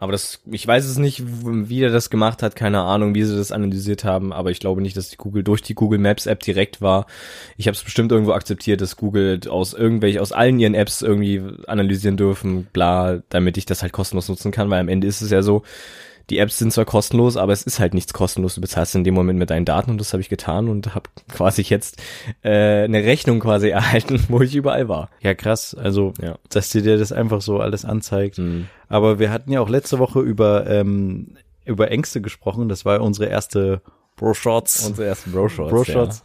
aber 0.00 0.12
das, 0.12 0.40
ich 0.50 0.66
weiß 0.66 0.86
es 0.86 0.96
nicht, 0.96 1.22
wie 1.26 1.82
er 1.82 1.90
das 1.90 2.08
gemacht 2.08 2.42
hat, 2.42 2.56
keine 2.56 2.80
Ahnung, 2.80 3.14
wie 3.14 3.22
sie 3.22 3.36
das 3.36 3.52
analysiert 3.52 4.02
haben, 4.02 4.32
aber 4.32 4.50
ich 4.50 4.58
glaube 4.58 4.80
nicht, 4.80 4.96
dass 4.96 5.10
die 5.10 5.18
Google 5.18 5.42
durch 5.42 5.60
die 5.60 5.74
Google 5.74 5.98
Maps 5.98 6.24
App 6.24 6.40
direkt 6.40 6.80
war. 6.80 7.04
Ich 7.58 7.66
habe 7.66 7.74
es 7.74 7.84
bestimmt 7.84 8.10
irgendwo 8.10 8.32
akzeptiert, 8.32 8.80
dass 8.80 8.96
Google 8.96 9.40
aus 9.50 9.74
irgendwelche, 9.74 10.22
aus 10.22 10.32
allen 10.32 10.58
ihren 10.58 10.72
Apps 10.72 11.02
irgendwie 11.02 11.42
analysieren 11.66 12.16
dürfen, 12.16 12.66
bla, 12.72 13.20
damit 13.28 13.58
ich 13.58 13.66
das 13.66 13.82
halt 13.82 13.92
kostenlos 13.92 14.30
nutzen 14.30 14.52
kann, 14.52 14.70
weil 14.70 14.80
am 14.80 14.88
Ende 14.88 15.06
ist 15.06 15.20
es 15.20 15.30
ja 15.30 15.42
so, 15.42 15.64
die 16.30 16.38
Apps 16.38 16.58
sind 16.58 16.72
zwar 16.72 16.84
kostenlos, 16.84 17.36
aber 17.36 17.52
es 17.52 17.62
ist 17.64 17.80
halt 17.80 17.92
nichts 17.92 18.12
kostenlos. 18.12 18.54
Du 18.54 18.60
bezahlst 18.60 18.94
in 18.94 19.04
dem 19.04 19.14
Moment 19.14 19.38
mit 19.38 19.50
deinen 19.50 19.64
Daten 19.64 19.90
und 19.90 20.00
das 20.00 20.12
habe 20.12 20.20
ich 20.20 20.28
getan 20.28 20.68
und 20.68 20.94
habe 20.94 21.10
quasi 21.30 21.62
jetzt 21.62 22.00
äh, 22.42 22.84
eine 22.84 23.02
Rechnung 23.04 23.40
quasi 23.40 23.68
erhalten, 23.70 24.22
wo 24.28 24.40
ich 24.40 24.54
überall 24.54 24.88
war. 24.88 25.10
Ja, 25.20 25.34
krass. 25.34 25.74
Also, 25.74 26.14
Ja. 26.22 26.36
dass 26.48 26.70
dir 26.70 26.82
das 26.96 27.12
einfach 27.12 27.42
so 27.42 27.58
alles 27.60 27.84
anzeigt. 27.84 28.38
Mhm. 28.38 28.66
Aber 28.88 29.18
wir 29.18 29.30
hatten 29.30 29.50
ja 29.52 29.60
auch 29.60 29.68
letzte 29.68 29.98
Woche 29.98 30.20
über, 30.20 30.66
ähm, 30.68 31.36
über 31.64 31.90
Ängste 31.90 32.20
gesprochen. 32.20 32.68
Das 32.68 32.84
war 32.84 33.00
unsere 33.00 33.28
erste 33.28 33.82
Bro-Shots. 34.16 34.86
Unsere 34.86 35.08
ersten 35.08 35.32
Bro-Shots. 35.32 35.70
Bro-Shots. 35.70 36.22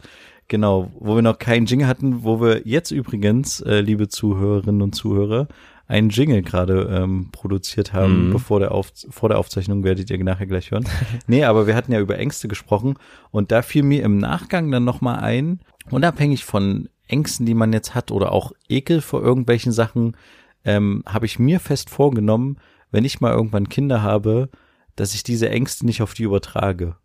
Genau, 0.48 0.92
wo 1.00 1.16
wir 1.16 1.22
noch 1.22 1.38
keinen 1.38 1.66
Jingle 1.66 1.88
hatten, 1.88 2.22
wo 2.22 2.40
wir 2.40 2.62
jetzt 2.66 2.92
übrigens, 2.92 3.60
äh, 3.62 3.80
liebe 3.80 4.06
Zuhörerinnen 4.08 4.80
und 4.80 4.94
Zuhörer, 4.94 5.48
einen 5.88 6.10
Jingle 6.10 6.42
gerade 6.42 6.88
ähm, 6.90 7.28
produziert 7.32 7.92
haben, 7.92 8.28
Mhm. 8.28 8.32
bevor 8.32 8.58
der 8.60 8.72
Auf 8.72 8.90
vor 9.10 9.28
der 9.28 9.38
Aufzeichnung 9.38 9.84
werdet 9.84 10.10
ihr 10.10 10.22
nachher 10.24 10.46
gleich 10.46 10.70
hören. 10.70 10.84
nee, 11.26 11.44
aber 11.44 11.66
wir 11.66 11.74
hatten 11.76 11.92
ja 11.92 12.00
über 12.00 12.18
Ängste 12.18 12.48
gesprochen 12.48 12.94
und 13.30 13.52
da 13.52 13.62
fiel 13.62 13.82
mir 13.84 14.02
im 14.02 14.18
Nachgang 14.18 14.70
dann 14.70 14.84
nochmal 14.84 15.20
ein, 15.20 15.60
unabhängig 15.90 16.44
von 16.44 16.88
Ängsten, 17.08 17.46
die 17.46 17.54
man 17.54 17.72
jetzt 17.72 17.94
hat 17.94 18.10
oder 18.10 18.32
auch 18.32 18.52
Ekel 18.68 19.00
vor 19.00 19.22
irgendwelchen 19.22 19.70
Sachen, 19.70 20.16
ähm, 20.64 21.04
habe 21.06 21.26
ich 21.26 21.38
mir 21.38 21.60
fest 21.60 21.88
vorgenommen, 21.90 22.56
wenn 22.90 23.04
ich 23.04 23.20
mal 23.20 23.32
irgendwann 23.32 23.68
Kinder 23.68 24.02
habe, 24.02 24.48
dass 24.96 25.14
ich 25.14 25.22
diese 25.22 25.48
Ängste 25.50 25.86
nicht 25.86 26.02
auf 26.02 26.14
die 26.14 26.24
übertrage. 26.24 26.96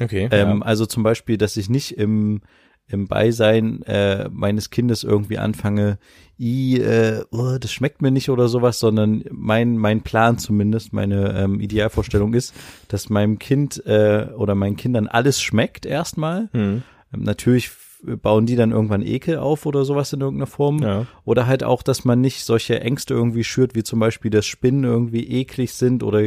Okay. 0.00 0.28
Ähm, 0.30 0.62
Also 0.62 0.86
zum 0.86 1.02
Beispiel, 1.02 1.36
dass 1.38 1.56
ich 1.56 1.68
nicht 1.68 1.98
im, 1.98 2.42
im 2.92 3.08
Beisein 3.08 3.82
äh, 3.82 4.28
meines 4.30 4.70
Kindes 4.70 5.02
irgendwie 5.02 5.38
anfange, 5.38 5.98
i, 6.38 6.78
äh, 6.80 7.24
oh, 7.30 7.56
das 7.60 7.72
schmeckt 7.72 8.02
mir 8.02 8.10
nicht 8.10 8.28
oder 8.30 8.48
sowas, 8.48 8.78
sondern 8.80 9.24
mein, 9.30 9.76
mein 9.76 10.02
Plan 10.02 10.38
zumindest, 10.38 10.92
meine 10.92 11.34
ähm, 11.38 11.60
Idealvorstellung 11.60 12.34
ist, 12.34 12.54
dass 12.88 13.10
meinem 13.10 13.38
Kind 13.38 13.84
äh, 13.86 14.26
oder 14.36 14.54
meinen 14.54 14.76
Kindern 14.76 15.06
alles 15.08 15.40
schmeckt 15.40 15.86
erstmal. 15.86 16.48
Hm. 16.52 16.82
Ähm, 17.14 17.22
Natürlich 17.22 17.70
bauen 18.04 18.46
die 18.46 18.56
dann 18.56 18.72
irgendwann 18.72 19.02
Ekel 19.02 19.38
auf 19.38 19.64
oder 19.64 19.84
sowas 19.84 20.12
in 20.12 20.20
irgendeiner 20.20 20.48
Form. 20.48 20.82
Ja. 20.82 21.06
Oder 21.24 21.46
halt 21.46 21.62
auch, 21.62 21.84
dass 21.84 22.04
man 22.04 22.20
nicht 22.20 22.44
solche 22.44 22.80
Ängste 22.80 23.14
irgendwie 23.14 23.44
schürt, 23.44 23.76
wie 23.76 23.84
zum 23.84 24.00
Beispiel, 24.00 24.32
dass 24.32 24.44
Spinnen 24.44 24.82
irgendwie 24.82 25.28
eklig 25.28 25.72
sind 25.74 26.02
oder 26.02 26.20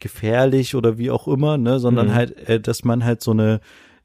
gefährlich 0.00 0.74
oder 0.74 0.98
wie 0.98 1.12
auch 1.12 1.28
immer, 1.28 1.56
ne, 1.56 1.78
sondern 1.78 2.08
Mhm. 2.08 2.14
halt, 2.14 2.48
äh, 2.48 2.58
dass 2.58 2.82
man 2.82 3.04
halt 3.04 3.22
so 3.22 3.30
eine, 3.30 3.60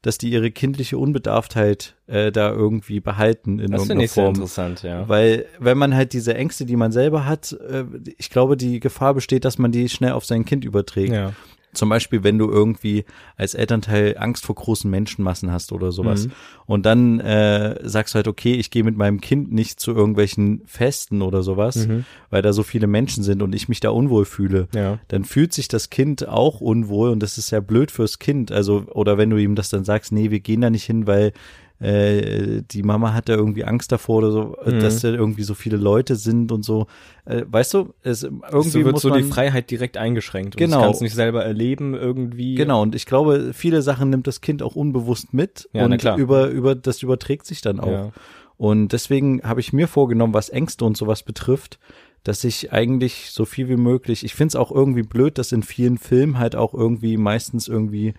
dass 0.06 0.18
die 0.18 0.30
ihre 0.30 0.52
kindliche 0.52 0.98
Unbedarftheit 0.98 1.96
äh, 2.06 2.30
da 2.30 2.52
irgendwie 2.52 3.00
behalten 3.00 3.58
in 3.58 3.72
Das 3.72 3.80
irgendeiner 3.82 3.86
finde 3.86 4.04
ich 4.04 4.12
sehr 4.12 4.24
Form. 4.24 4.34
interessant, 4.36 4.82
ja. 4.84 5.08
Weil, 5.08 5.46
wenn 5.58 5.76
man 5.76 5.96
halt 5.96 6.12
diese 6.12 6.34
Ängste, 6.34 6.64
die 6.64 6.76
man 6.76 6.92
selber 6.92 7.26
hat, 7.26 7.52
äh, 7.68 7.84
ich 8.16 8.30
glaube, 8.30 8.56
die 8.56 8.78
Gefahr 8.78 9.14
besteht, 9.14 9.44
dass 9.44 9.58
man 9.58 9.72
die 9.72 9.88
schnell 9.88 10.12
auf 10.12 10.24
sein 10.24 10.44
Kind 10.44 10.64
überträgt. 10.64 11.12
Ja. 11.12 11.32
Zum 11.76 11.88
Beispiel, 11.88 12.24
wenn 12.24 12.38
du 12.38 12.50
irgendwie 12.50 13.04
als 13.36 13.54
Elternteil 13.54 14.16
Angst 14.18 14.44
vor 14.44 14.54
großen 14.56 14.90
Menschenmassen 14.90 15.52
hast 15.52 15.72
oder 15.72 15.92
sowas. 15.92 16.26
Mhm. 16.26 16.32
Und 16.66 16.86
dann 16.86 17.20
äh, 17.20 17.78
sagst 17.88 18.14
du 18.14 18.16
halt, 18.16 18.28
okay, 18.28 18.54
ich 18.54 18.70
gehe 18.70 18.82
mit 18.82 18.96
meinem 18.96 19.20
Kind 19.20 19.52
nicht 19.52 19.78
zu 19.78 19.92
irgendwelchen 19.92 20.62
Festen 20.66 21.22
oder 21.22 21.42
sowas, 21.42 21.86
Mhm. 21.86 22.04
weil 22.30 22.42
da 22.42 22.52
so 22.52 22.62
viele 22.62 22.86
Menschen 22.86 23.22
sind 23.22 23.42
und 23.42 23.54
ich 23.54 23.68
mich 23.68 23.80
da 23.80 23.90
unwohl 23.90 24.24
fühle. 24.24 24.68
Ja. 24.74 24.98
Dann 25.08 25.24
fühlt 25.24 25.52
sich 25.52 25.68
das 25.68 25.90
Kind 25.90 26.26
auch 26.26 26.60
unwohl 26.60 27.10
und 27.10 27.22
das 27.22 27.38
ist 27.38 27.50
ja 27.50 27.60
blöd 27.60 27.90
fürs 27.90 28.18
Kind. 28.18 28.50
Also, 28.50 28.84
oder 28.92 29.18
wenn 29.18 29.30
du 29.30 29.36
ihm 29.36 29.54
das 29.54 29.68
dann 29.68 29.84
sagst, 29.84 30.10
nee, 30.12 30.30
wir 30.30 30.40
gehen 30.40 30.60
da 30.62 30.70
nicht 30.70 30.84
hin, 30.84 31.06
weil 31.06 31.32
äh, 31.78 32.62
die 32.70 32.82
Mama 32.82 33.12
hat 33.12 33.28
da 33.28 33.34
irgendwie 33.34 33.64
Angst 33.64 33.92
davor 33.92 34.18
oder 34.18 34.30
so, 34.30 34.56
Mhm. 34.64 34.80
dass 34.80 35.00
da 35.00 35.08
irgendwie 35.08 35.42
so 35.42 35.54
viele 35.54 35.76
Leute 35.76 36.16
sind 36.16 36.50
und 36.52 36.64
so. 36.64 36.86
Äh, 37.26 37.42
weißt 37.46 37.74
du, 37.74 37.94
es, 38.02 38.22
irgendwie 38.22 38.68
so 38.70 38.84
wird 38.84 38.92
muss 38.92 39.02
so 39.02 39.10
man, 39.10 39.18
die 39.22 39.24
Freiheit 39.28 39.70
direkt 39.70 39.96
eingeschränkt. 39.96 40.54
Und 40.54 40.58
Genau. 40.58 40.76
Das 40.78 40.84
kannst 40.86 41.00
du 41.00 41.04
nicht 41.04 41.14
selber 41.14 41.44
erleben 41.44 41.94
irgendwie. 41.94 42.54
Genau, 42.54 42.82
und 42.82 42.94
ich 42.94 43.04
glaube, 43.04 43.50
viele 43.52 43.82
Sachen 43.82 44.10
nimmt 44.10 44.26
das 44.26 44.40
Kind 44.40 44.62
auch 44.62 44.74
unbewusst 44.76 45.34
mit 45.34 45.68
Ja, 45.72 45.84
und 45.84 46.02
über, 46.16 46.48
über, 46.48 46.74
das 46.74 47.02
überträgt 47.02 47.46
sich 47.46 47.60
dann 47.60 47.80
auch. 47.80 47.90
Ja. 47.90 48.12
Und 48.56 48.92
deswegen 48.92 49.42
habe 49.42 49.60
ich 49.60 49.72
mir 49.74 49.86
vorgenommen, 49.86 50.32
was 50.32 50.48
Ängste 50.48 50.84
und 50.86 50.96
sowas 50.96 51.22
betrifft, 51.22 51.78
dass 52.24 52.42
ich 52.42 52.72
eigentlich 52.72 53.28
so 53.30 53.44
viel 53.44 53.68
wie 53.68 53.76
möglich, 53.76 54.24
ich 54.24 54.34
finde 54.34 54.48
es 54.48 54.56
auch 54.56 54.72
irgendwie 54.72 55.02
blöd, 55.02 55.36
dass 55.38 55.52
in 55.52 55.62
vielen 55.62 55.98
Filmen 55.98 56.38
halt 56.38 56.56
auch 56.56 56.74
irgendwie 56.74 57.18
meistens 57.18 57.68
irgendwie 57.68 58.14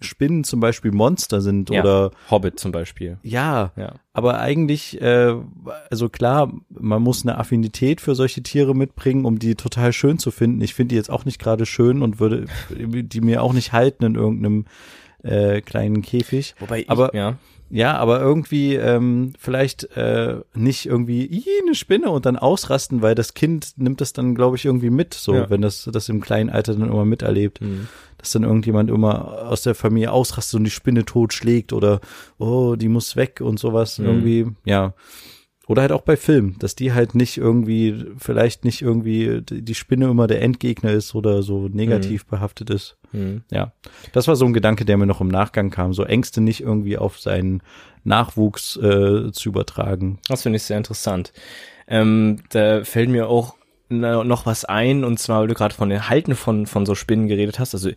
Spinnen 0.00 0.44
zum 0.44 0.60
Beispiel 0.60 0.92
Monster 0.92 1.40
sind 1.40 1.70
Ja. 1.70 1.80
oder 1.82 2.10
Hobbit 2.30 2.58
zum 2.58 2.72
Beispiel. 2.72 3.18
ja, 3.22 3.72
Ja. 3.76 3.94
aber 4.12 4.38
eigentlich, 4.40 5.00
äh, 5.00 5.34
also 5.90 6.08
klar, 6.08 6.52
man 6.70 7.02
muss 7.02 7.22
eine 7.24 7.38
Affinität 7.38 8.00
für 8.00 8.14
solche 8.14 8.42
Tiere 8.42 8.74
mitbringen, 8.74 9.24
um 9.24 9.38
die 9.38 9.54
total 9.54 9.92
schön 9.92 10.18
zu 10.18 10.30
finden. 10.30 10.60
Ich 10.62 10.74
finde 10.74 10.90
die 10.90 10.96
jetzt 10.96 11.10
auch 11.10 11.24
nicht 11.24 11.38
gerade 11.38 11.66
schön 11.66 12.02
und 12.02 12.20
würde 12.20 12.46
die 12.70 13.20
mir 13.20 13.42
auch 13.42 13.52
nicht 13.52 13.72
halten 13.72 14.04
in 14.04 14.14
irgendeinem 14.14 14.64
äh, 15.22 15.60
kleinen 15.60 16.00
Käfig. 16.02 16.54
Wobei 16.60 16.80
ich, 16.80 16.90
Aber- 16.90 17.14
ja. 17.14 17.36
Ja, 17.72 17.96
aber 17.98 18.20
irgendwie 18.20 18.74
ähm, 18.74 19.32
vielleicht 19.38 19.84
äh, 19.96 20.40
nicht 20.54 20.86
irgendwie 20.86 21.24
"Ih, 21.26 21.44
eine 21.64 21.74
Spinne 21.76 22.10
und 22.10 22.26
dann 22.26 22.36
ausrasten, 22.36 23.00
weil 23.00 23.14
das 23.14 23.34
Kind 23.34 23.74
nimmt 23.76 24.00
das 24.00 24.12
dann, 24.12 24.34
glaube 24.34 24.56
ich, 24.56 24.64
irgendwie 24.64 24.90
mit, 24.90 25.14
so 25.14 25.34
Ja. 25.34 25.50
wenn 25.50 25.62
das 25.62 25.88
das 25.92 26.08
im 26.08 26.20
kleinen 26.20 26.50
Alter 26.50 26.74
dann 26.74 26.88
immer 26.88 27.04
miterlebt, 27.04 27.60
Mhm. 27.60 27.86
dass 28.18 28.32
dann 28.32 28.42
irgendjemand 28.42 28.90
immer 28.90 29.46
aus 29.48 29.62
der 29.62 29.76
Familie 29.76 30.10
ausrastet 30.10 30.58
und 30.58 30.64
die 30.64 30.70
Spinne 30.70 31.04
totschlägt 31.04 31.72
oder 31.72 32.00
oh, 32.38 32.74
die 32.76 32.88
muss 32.88 33.14
weg 33.14 33.40
und 33.40 33.58
sowas 33.60 33.98
Mhm. 34.00 34.06
irgendwie, 34.06 34.46
ja. 34.64 34.92
Oder 35.70 35.82
halt 35.82 35.92
auch 35.92 36.02
bei 36.02 36.16
Filmen, 36.16 36.56
dass 36.58 36.74
die 36.74 36.92
halt 36.92 37.14
nicht 37.14 37.36
irgendwie, 37.36 38.04
vielleicht 38.18 38.64
nicht 38.64 38.82
irgendwie 38.82 39.40
die 39.40 39.74
Spinne 39.76 40.08
immer 40.08 40.26
der 40.26 40.42
Endgegner 40.42 40.90
ist 40.90 41.14
oder 41.14 41.44
so 41.44 41.68
negativ 41.68 42.26
behaftet 42.26 42.70
ist. 42.70 42.96
Mhm. 43.12 43.44
Ja, 43.52 43.72
das 44.12 44.26
war 44.26 44.34
so 44.34 44.46
ein 44.46 44.52
Gedanke, 44.52 44.84
der 44.84 44.96
mir 44.96 45.06
noch 45.06 45.20
im 45.20 45.28
Nachgang 45.28 45.70
kam, 45.70 45.94
so 45.94 46.02
Ängste 46.02 46.40
nicht 46.40 46.60
irgendwie 46.60 46.98
auf 46.98 47.20
seinen 47.20 47.62
Nachwuchs 48.02 48.78
äh, 48.78 49.30
zu 49.30 49.48
übertragen. 49.48 50.18
Das 50.26 50.42
finde 50.42 50.56
ich 50.56 50.64
sehr 50.64 50.76
interessant. 50.76 51.32
Ähm, 51.86 52.40
da 52.48 52.82
fällt 52.82 53.08
mir 53.08 53.28
auch 53.28 53.54
noch 53.90 54.46
was 54.46 54.64
ein, 54.64 55.04
und 55.04 55.20
zwar, 55.20 55.42
weil 55.42 55.48
du 55.48 55.54
gerade 55.54 55.74
von 55.76 55.88
den 55.88 56.08
Halten 56.08 56.34
von, 56.34 56.66
von 56.66 56.84
so 56.84 56.96
Spinnen 56.96 57.28
geredet 57.28 57.60
hast. 57.60 57.74
Also, 57.74 57.90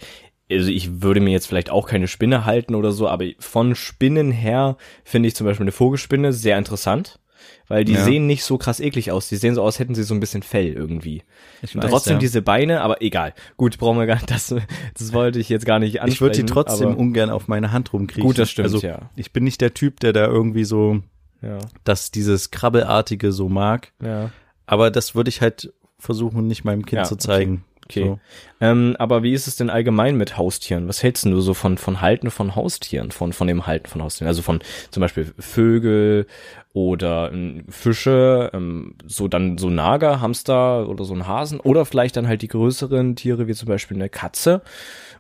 also 0.51 0.69
ich 0.69 1.01
würde 1.01 1.21
mir 1.21 1.31
jetzt 1.31 1.47
vielleicht 1.47 1.71
auch 1.71 1.87
keine 1.87 2.07
Spinne 2.07 2.45
halten 2.45 2.75
oder 2.75 2.91
so, 2.91 3.07
aber 3.07 3.25
von 3.39 3.73
Spinnen 3.73 4.31
her 4.31 4.77
finde 5.03 5.27
ich 5.27 5.35
zum 5.35 5.47
Beispiel 5.47 5.63
eine 5.63 5.71
Vogelspinne 5.71 6.33
sehr 6.33 6.59
interessant. 6.59 7.19
Weil 7.67 7.85
die 7.85 7.93
Ja. 7.93 8.03
sehen 8.03 8.27
nicht 8.27 8.43
so 8.43 8.57
krass 8.57 8.79
eklig 8.79 9.11
aus. 9.11 9.29
Die 9.29 9.35
sehen 9.37 9.55
so 9.55 9.61
aus, 9.63 9.79
hätten 9.79 9.95
sie 9.95 10.03
so 10.03 10.13
ein 10.13 10.19
bisschen 10.19 10.43
Fell 10.43 10.73
irgendwie. 10.73 11.23
Ich 11.61 11.75
Und 11.75 11.81
trotzdem 11.81 12.19
diese 12.19 12.41
Beine, 12.41 12.81
aber 12.81 13.01
egal. 13.01 13.33
Gut, 13.57 13.77
brauchen 13.77 13.97
wir 13.97 14.05
gar 14.05 14.15
nicht, 14.15 14.29
das, 14.29 14.53
das 14.97 15.13
wollte 15.13 15.39
ich 15.39 15.49
jetzt 15.49 15.65
gar 15.65 15.79
nicht 15.79 16.01
ansprechen. 16.01 16.13
ich 16.13 16.21
würde 16.21 16.35
die 16.37 16.45
trotzdem 16.45 16.95
ungern 16.95 17.29
auf 17.29 17.47
meine 17.47 17.71
Hand 17.71 17.93
rumkriegen. 17.93 18.27
Gut, 18.27 18.37
das 18.37 18.49
stimmt, 18.49 18.65
also, 18.65 18.79
ja. 18.85 19.09
Ich 19.15 19.31
bin 19.33 19.43
nicht 19.43 19.61
der 19.61 19.73
Typ, 19.73 19.99
der 20.01 20.13
da 20.13 20.25
irgendwie 20.27 20.63
so, 20.65 21.01
Ja, 21.41 21.59
dass 21.83 22.11
dieses 22.11 22.51
Krabbelartige 22.51 23.31
so 23.31 23.49
mag. 23.49 23.91
ja. 24.03 24.31
Aber 24.65 24.91
das 24.91 25.13
würde 25.13 25.27
ich 25.29 25.41
halt 25.41 25.73
versuchen, 25.99 26.47
nicht 26.47 26.63
meinem 26.63 26.85
Kind 26.85 26.99
Ja, 26.99 27.03
zu 27.03 27.17
zeigen. 27.17 27.65
Okay. 27.65 27.72
So. 27.91 28.19
Ähm, 28.61 28.95
aber 28.99 29.23
wie 29.23 29.33
ist 29.33 29.47
es 29.47 29.55
denn 29.55 29.69
allgemein 29.69 30.15
mit 30.15 30.37
Haustieren? 30.37 30.87
Was 30.87 31.03
hältst 31.03 31.25
du 31.25 31.41
so 31.41 31.53
von, 31.53 31.77
von 31.77 32.01
Halten 32.01 32.31
von 32.31 32.55
Haustieren, 32.55 33.11
von, 33.11 33.33
von 33.33 33.47
dem 33.47 33.67
Halten 33.67 33.87
von 33.87 34.01
Haustieren? 34.01 34.27
Also 34.27 34.41
von 34.41 34.59
zum 34.91 35.01
Beispiel 35.01 35.33
Vögel 35.37 36.27
oder 36.73 37.31
ähm, 37.31 37.65
Fische, 37.69 38.49
ähm, 38.53 38.95
so 39.05 39.27
dann 39.27 39.57
so 39.57 39.69
Nager, 39.69 40.21
Hamster 40.21 40.87
oder 40.87 41.03
so 41.03 41.13
ein 41.13 41.27
Hasen 41.27 41.59
oder 41.59 41.85
vielleicht 41.85 42.15
dann 42.17 42.27
halt 42.27 42.41
die 42.41 42.47
größeren 42.47 43.15
Tiere 43.15 43.47
wie 43.47 43.53
zum 43.53 43.67
Beispiel 43.67 43.97
eine 43.97 44.09
Katze 44.09 44.61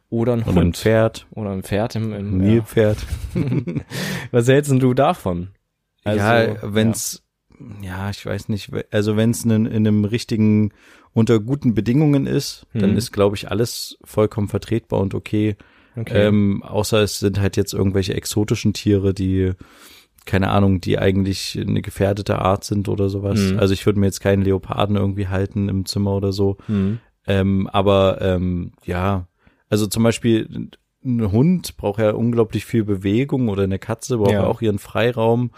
oder 0.09 0.33
ein 0.33 0.43
Und 0.43 0.49
ein 0.49 0.55
Hund 0.55 0.77
Pferd, 0.77 1.25
oder 1.31 1.51
ein 1.51 1.63
Pferd 1.63 1.95
im, 1.95 2.13
ein 2.13 2.19
im 2.19 2.41
ja. 2.41 2.47
Nilpferd. 2.49 2.97
Was 4.31 4.47
hältst 4.47 4.71
du 4.71 4.93
davon? 4.93 5.49
Also, 6.03 6.19
ja, 6.19 6.55
wenn's, 6.61 7.23
ja. 7.81 8.09
ich 8.09 8.25
weiß 8.25 8.49
nicht, 8.49 8.71
also 8.91 9.17
wenn 9.17 9.31
es 9.31 9.43
in, 9.45 9.65
in 9.65 9.87
einem 9.87 10.05
richtigen, 10.05 10.71
unter 11.13 11.39
guten 11.39 11.73
Bedingungen 11.75 12.25
ist, 12.25 12.65
dann 12.73 12.91
Mhm. 12.91 12.97
ist, 12.97 13.11
glaube 13.11 13.35
ich, 13.35 13.51
alles 13.51 13.97
vollkommen 14.03 14.47
vertretbar 14.47 14.99
und 14.99 15.13
okay. 15.13 15.55
okay. 15.95 16.27
Ähm, 16.27 16.63
außer 16.63 17.01
es 17.01 17.19
sind 17.19 17.39
halt 17.39 17.55
jetzt 17.55 17.73
irgendwelche 17.73 18.13
exotischen 18.15 18.73
Tiere, 18.73 19.13
die, 19.13 19.51
keine 20.25 20.49
Ahnung, 20.49 20.81
die 20.81 20.97
eigentlich 20.97 21.59
eine 21.59 21.81
gefährdete 21.81 22.39
Art 22.39 22.63
sind 22.63 22.89
oder 22.89 23.09
sowas. 23.09 23.39
Mhm. 23.39 23.59
Also 23.59 23.73
ich 23.73 23.85
würde 23.85 23.99
mir 23.99 24.07
jetzt 24.07 24.21
keinen 24.21 24.41
Leoparden 24.41 24.95
irgendwie 24.95 25.27
halten 25.27 25.69
im 25.69 25.85
Zimmer 25.85 26.15
oder 26.15 26.31
so. 26.31 26.57
Hm. 26.65 26.99
Ähm, 27.27 27.67
aber 27.71 28.21
ähm, 28.21 28.71
ja, 28.85 29.27
also 29.69 29.87
zum 29.87 30.03
Beispiel 30.03 30.69
ein 31.05 31.31
Hund 31.31 31.77
braucht 31.77 31.99
ja 31.99 32.11
unglaublich 32.11 32.65
viel 32.65 32.85
Bewegung 32.85 33.49
oder 33.49 33.63
eine 33.63 33.79
Katze 33.79 34.17
braucht 34.17 34.31
ja 34.31 34.45
auch 34.45 34.61
ihren 34.61 34.79
Freiraum. 34.79 35.51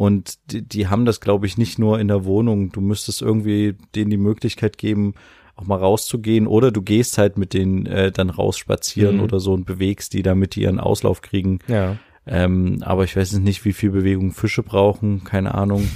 Und 0.00 0.38
die, 0.50 0.62
die 0.62 0.88
haben 0.88 1.04
das, 1.04 1.20
glaube 1.20 1.44
ich, 1.44 1.58
nicht 1.58 1.78
nur 1.78 2.00
in 2.00 2.08
der 2.08 2.24
Wohnung. 2.24 2.72
Du 2.72 2.80
müsstest 2.80 3.20
irgendwie 3.20 3.74
denen 3.94 4.08
die 4.10 4.16
Möglichkeit 4.16 4.78
geben, 4.78 5.12
auch 5.56 5.66
mal 5.66 5.76
rauszugehen. 5.76 6.46
Oder 6.46 6.70
du 6.70 6.80
gehst 6.80 7.18
halt 7.18 7.36
mit 7.36 7.52
denen 7.52 7.84
äh, 7.84 8.10
dann 8.10 8.30
rausspazieren 8.30 9.16
Mhm. 9.18 9.22
oder 9.22 9.40
so 9.40 9.52
und 9.52 9.66
bewegst 9.66 10.14
die, 10.14 10.22
damit 10.22 10.54
die 10.54 10.62
ihren 10.62 10.80
Auslauf 10.80 11.20
kriegen. 11.20 11.58
Ja. 11.68 11.98
Ähm, 12.26 12.78
aber 12.80 13.04
ich 13.04 13.14
weiß 13.14 13.34
nicht, 13.40 13.66
wie 13.66 13.74
viel 13.74 13.90
Bewegung 13.90 14.32
Fische 14.32 14.62
brauchen. 14.62 15.22
Keine 15.24 15.54
Ahnung. 15.54 15.86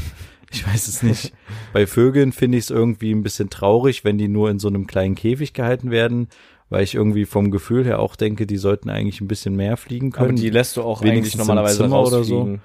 Ich 0.52 0.66
weiß 0.68 0.86
es 0.86 1.02
nicht. 1.02 1.32
Bei 1.72 1.86
Vögeln 1.86 2.32
finde 2.32 2.58
ich 2.58 2.64
es 2.64 2.70
irgendwie 2.70 3.10
ein 3.10 3.22
bisschen 3.22 3.48
traurig, 3.48 4.04
wenn 4.04 4.18
die 4.18 4.28
nur 4.28 4.50
in 4.50 4.58
so 4.58 4.68
einem 4.68 4.86
kleinen 4.86 5.14
Käfig 5.14 5.54
gehalten 5.54 5.90
werden, 5.90 6.28
weil 6.68 6.84
ich 6.84 6.94
irgendwie 6.94 7.24
vom 7.24 7.50
Gefühl 7.50 7.86
her 7.86 8.00
auch 8.00 8.16
denke, 8.16 8.46
die 8.46 8.58
sollten 8.58 8.90
eigentlich 8.90 9.22
ein 9.22 9.28
bisschen 9.28 9.56
mehr 9.56 9.78
fliegen 9.78 10.12
Aber 10.14 10.26
können. 10.26 10.36
die 10.36 10.50
lässt 10.50 10.76
du 10.76 10.82
auch 10.82 11.00
wenigstens 11.02 11.16
eigentlich 11.16 11.32
im 11.34 11.38
normalerweise 11.38 11.78
Zimmer 11.78 12.02
oder 12.02 12.22
so. 12.22 12.58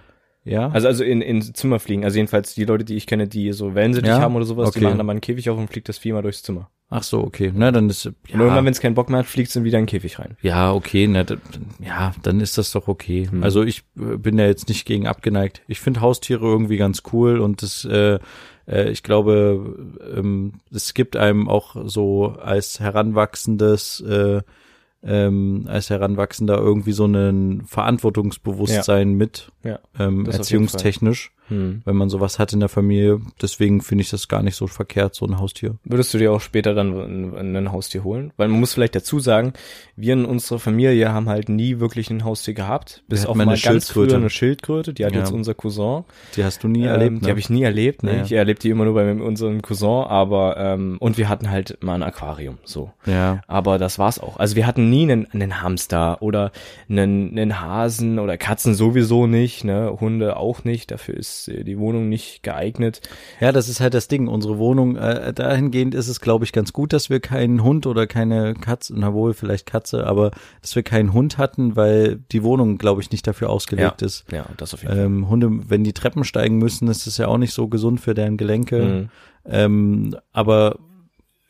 Ja. 0.43 0.69
Also 0.69 0.87
also 0.87 1.03
in, 1.03 1.21
in 1.21 1.41
Zimmer 1.41 1.79
fliegen. 1.79 2.03
Also 2.03 2.17
jedenfalls 2.17 2.53
die 2.55 2.65
Leute, 2.65 2.85
die 2.85 2.95
ich 2.95 3.07
kenne, 3.07 3.27
die 3.27 3.51
so 3.53 3.75
Wellensittich 3.75 4.09
Ja? 4.09 4.21
haben 4.21 4.35
oder 4.35 4.45
sowas, 4.45 4.69
Okay. 4.69 4.79
die 4.79 4.85
machen 4.85 4.97
dann 4.97 5.05
mal 5.05 5.11
einen 5.11 5.21
Käfig 5.21 5.49
auf 5.49 5.57
und 5.57 5.69
fliegt 5.69 5.89
das 5.89 5.97
Vieh 5.97 6.13
mal 6.13 6.21
durchs 6.21 6.43
Zimmer. 6.43 6.69
Ach 6.91 7.03
so, 7.03 7.19
okay. 7.23 7.51
Na, 7.53 7.71
dann 7.71 7.87
ist 7.87 8.07
Und 8.07 8.15
irgendwann, 8.29 8.55
ja, 8.55 8.65
wenn 8.65 8.71
es 8.71 8.79
keinen 8.79 8.95
Bock 8.95 9.09
mehr 9.11 9.19
hat, 9.19 9.27
fliegt 9.27 9.49
es 9.49 9.53
dann 9.53 9.63
wieder 9.63 9.77
in 9.77 9.83
den 9.83 9.89
Käfig 9.89 10.17
rein. 10.17 10.37
ja 10.41 10.71
okay. 10.73 11.05
Na, 11.07 11.23
da, 11.23 11.35
ja, 11.79 12.13
dann 12.23 12.39
ist 12.41 12.57
das 12.57 12.71
doch 12.71 12.87
okay. 12.87 13.27
Hm. 13.29 13.43
Also 13.43 13.61
ich 13.63 13.83
äh, 13.99 14.17
bin 14.17 14.39
ja 14.39 14.45
jetzt 14.47 14.69
nicht 14.69 14.85
gegen 14.85 15.05
abgeneigt. 15.05 15.61
Ich 15.67 15.79
finde 15.79 16.01
Haustiere 16.01 16.43
irgendwie 16.45 16.77
ganz 16.77 17.03
cool 17.13 17.39
und 17.39 17.61
das 17.61 17.85
äh, 17.85 18.17
äh, 18.67 18.89
ich 18.89 19.03
glaube, 19.03 19.75
ähm, 20.15 20.53
es 20.73 20.93
gibt 20.95 21.15
einem 21.15 21.47
auch 21.47 21.75
so 21.85 22.35
als 22.41 22.79
heranwachsendes, 22.79 24.01
äh, 24.01 24.41
ähm, 25.03 25.65
als 25.67 25.89
Heranwachsender 25.89 26.57
irgendwie 26.57 26.91
so 26.91 27.05
ein 27.05 27.63
Verantwortungsbewusstsein 27.65 29.13
mit, 29.13 29.51
Ja. 29.63 29.79
ähm, 29.97 30.25
erziehungstechnisch. 30.25 31.31
Hm. 31.49 31.81
wenn 31.85 31.95
man 31.95 32.09
sowas 32.09 32.39
hat 32.39 32.53
in 32.53 32.59
der 32.59 32.69
Familie. 32.69 33.19
Deswegen 33.41 33.81
finde 33.81 34.03
ich 34.03 34.09
das 34.09 34.27
gar 34.27 34.41
nicht 34.43 34.55
so 34.55 34.67
verkehrt, 34.67 35.15
so 35.15 35.25
ein 35.25 35.39
Haustier. 35.39 35.75
Würdest 35.83 36.13
du 36.13 36.17
dir 36.17 36.31
auch 36.31 36.41
später 36.41 36.73
dann 36.73 37.35
ein, 37.35 37.55
ein 37.55 37.71
Haustier 37.71 38.03
holen? 38.03 38.31
Weil 38.37 38.47
man 38.47 38.59
muss 38.59 38.73
vielleicht 38.73 38.95
dazu 38.95 39.19
sagen, 39.19 39.53
wir 39.95 40.13
in 40.13 40.25
unserer 40.25 40.59
Familie 40.59 41.11
haben 41.11 41.27
halt 41.29 41.49
nie 41.49 41.79
wirklich 41.79 42.09
ein 42.09 42.23
Haustier 42.23 42.53
gehabt. 42.53 43.03
Bis 43.07 43.25
auf 43.25 43.35
mal 43.35 43.43
eine 43.43 43.51
ganz 43.51 43.61
Schildkröte. 43.87 44.09
früher 44.11 44.17
eine 44.19 44.29
Schildkröte. 44.29 44.93
Die 44.93 45.05
hat 45.05 45.13
Ja. 45.13 45.19
jetzt 45.19 45.31
unser 45.31 45.53
Cousin. 45.53 46.03
Die 46.35 46.43
hast 46.43 46.63
du 46.63 46.67
nie 46.67 46.83
Ähm, 46.83 46.87
erlebt, 46.89 47.13
ne? 47.13 47.19
Die 47.21 47.29
habe 47.29 47.39
ich 47.39 47.49
nie 47.49 47.63
erlebt. 47.63 48.03
Ne? 48.03 48.17
Ja. 48.17 48.23
Ich 48.23 48.31
erlebe 48.31 48.59
die 48.59 48.69
immer 48.69 48.85
nur 48.85 48.93
bei 48.93 49.11
unserem 49.13 49.61
Cousin. 49.61 49.89
Aber 50.07 50.57
ähm, 50.57 50.97
und 50.99 51.17
wir 51.17 51.29
hatten 51.29 51.49
halt 51.49 51.83
mal 51.83 51.95
ein 51.95 52.03
Aquarium. 52.03 52.57
So. 52.63 52.91
ja. 53.05 53.41
Aber 53.47 53.77
das 53.77 53.97
war's 53.99 54.19
auch. 54.19 54.37
Also 54.37 54.55
wir 54.55 54.67
hatten 54.67 54.89
nie 54.89 55.03
einen, 55.03 55.27
einen 55.31 55.61
Hamster 55.61 56.21
oder 56.21 56.51
einen, 56.89 57.31
einen 57.37 57.59
Hasen 57.61 58.19
oder 58.19 58.37
Katzen 58.37 58.73
sowieso 58.75 59.27
nicht, 59.27 59.63
ne? 59.63 59.97
Hunde 59.99 60.37
auch 60.37 60.63
nicht. 60.63 60.91
Dafür 60.91 61.15
ist 61.15 61.38
äh, 61.47 61.63
die 61.63 61.79
Wohnung 61.79 62.09
nicht 62.09 62.43
geeignet. 62.43 63.01
Ja, 63.39 63.51
das 63.51 63.69
ist 63.69 63.79
halt 63.79 63.93
das 63.93 64.07
Ding. 64.07 64.27
Unsere 64.27 64.57
Wohnung, 64.57 64.95
äh, 64.95 65.33
dahingehend 65.33 65.95
ist 65.95 66.07
es, 66.07 66.19
glaube 66.21 66.45
ich, 66.45 66.51
ganz 66.51 66.73
gut, 66.73 66.93
dass 66.93 67.09
wir 67.09 67.19
keinen 67.19 67.63
Hund 67.63 67.85
oder 67.87 68.07
keine 68.07 68.53
Katze, 68.53 68.93
na 68.97 69.13
wohl, 69.13 69.33
vielleicht 69.33 69.65
Katze, 69.65 70.05
aber 70.05 70.31
dass 70.61 70.75
wir 70.75 70.83
keinen 70.83 71.13
Hund 71.13 71.37
hatten, 71.37 71.75
weil 71.75 72.17
die 72.31 72.43
Wohnung, 72.43 72.77
glaube 72.77 73.01
ich, 73.01 73.11
nicht 73.11 73.25
dafür 73.25 73.49
ausgelegt 73.49 74.01
ist. 74.01 74.25
Ja, 74.31 74.45
das 74.57 74.73
auf 74.73 74.81
jeden 74.81 74.95
Fall. 74.95 75.05
Ähm, 75.05 75.29
Hunde, 75.29 75.49
wenn 75.69 75.83
die 75.83 75.93
Treppen 75.93 76.23
steigen 76.23 76.57
müssen, 76.57 76.87
ist 76.87 77.07
es 77.07 77.17
ja 77.17 77.27
auch 77.27 77.37
nicht 77.37 77.53
so 77.53 77.67
gesund 77.67 78.01
für 78.01 78.13
deren 78.13 78.37
Gelenke. 78.37 78.81
Mhm. 78.81 79.09
Ähm, 79.45 80.15
aber 80.31 80.77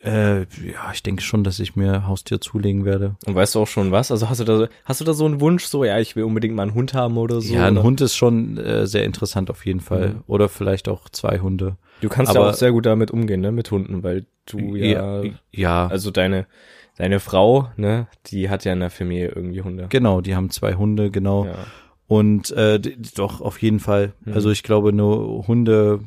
äh, 0.02 0.40
ja, 0.40 0.90
ich 0.92 1.02
denke 1.02 1.22
schon, 1.22 1.44
dass 1.44 1.58
ich 1.58 1.76
mir 1.76 2.06
Haustier 2.06 2.40
zulegen 2.40 2.84
werde. 2.84 3.16
Und 3.26 3.34
weißt 3.34 3.54
du 3.54 3.60
auch 3.60 3.66
schon 3.66 3.92
was? 3.92 4.10
Also 4.10 4.30
hast 4.30 4.40
du 4.40 4.44
da, 4.44 4.68
hast 4.84 5.00
du 5.00 5.04
da 5.04 5.12
so 5.12 5.26
einen 5.26 5.40
Wunsch, 5.40 5.64
so, 5.64 5.84
ja, 5.84 5.98
ich 5.98 6.16
will 6.16 6.24
unbedingt 6.24 6.54
mal 6.54 6.62
einen 6.62 6.74
Hund 6.74 6.94
haben 6.94 7.18
oder 7.18 7.40
so? 7.40 7.52
ja, 7.54 7.66
ein 7.66 7.74
oder? 7.74 7.82
Hund 7.84 8.00
ist 8.00 8.16
schon 8.16 8.56
äh, 8.56 8.86
sehr 8.86 9.04
interessant 9.04 9.50
auf 9.50 9.66
jeden 9.66 9.80
Fall. 9.80 10.08
Mhm. 10.14 10.24
Oder 10.26 10.48
vielleicht 10.48 10.88
auch 10.88 11.08
zwei 11.10 11.40
Hunde. 11.40 11.76
Du 12.00 12.08
kannst 12.08 12.32
ja 12.34 12.40
aber- 12.40 12.50
auch 12.50 12.54
sehr 12.54 12.72
gut 12.72 12.86
damit 12.86 13.10
umgehen, 13.10 13.40
ne, 13.40 13.52
mit 13.52 13.70
Hunden, 13.70 14.02
weil 14.02 14.24
du 14.46 14.74
ja, 14.74 15.22
ja. 15.50 15.86
also 15.88 16.10
deine, 16.10 16.46
deine 16.96 17.20
Frau, 17.20 17.68
ne, 17.76 18.08
die 18.26 18.48
hat 18.48 18.64
ja 18.64 18.72
in 18.72 18.80
der 18.80 18.90
Familie 18.90 19.28
irgendwie 19.28 19.60
Hunde. 19.60 19.86
Genau, 19.90 20.22
die 20.22 20.34
haben 20.34 20.48
zwei 20.50 20.74
Hunde, 20.74 21.10
genau. 21.10 21.44
Ja. 21.44 21.54
Und 22.10 22.50
äh, 22.50 22.80
doch, 23.14 23.40
auf 23.40 23.62
jeden 23.62 23.78
Fall. 23.78 24.14
Mhm. 24.24 24.32
Also 24.32 24.50
ich 24.50 24.64
glaube, 24.64 24.92
nur 24.92 25.46
Hunde, 25.46 26.00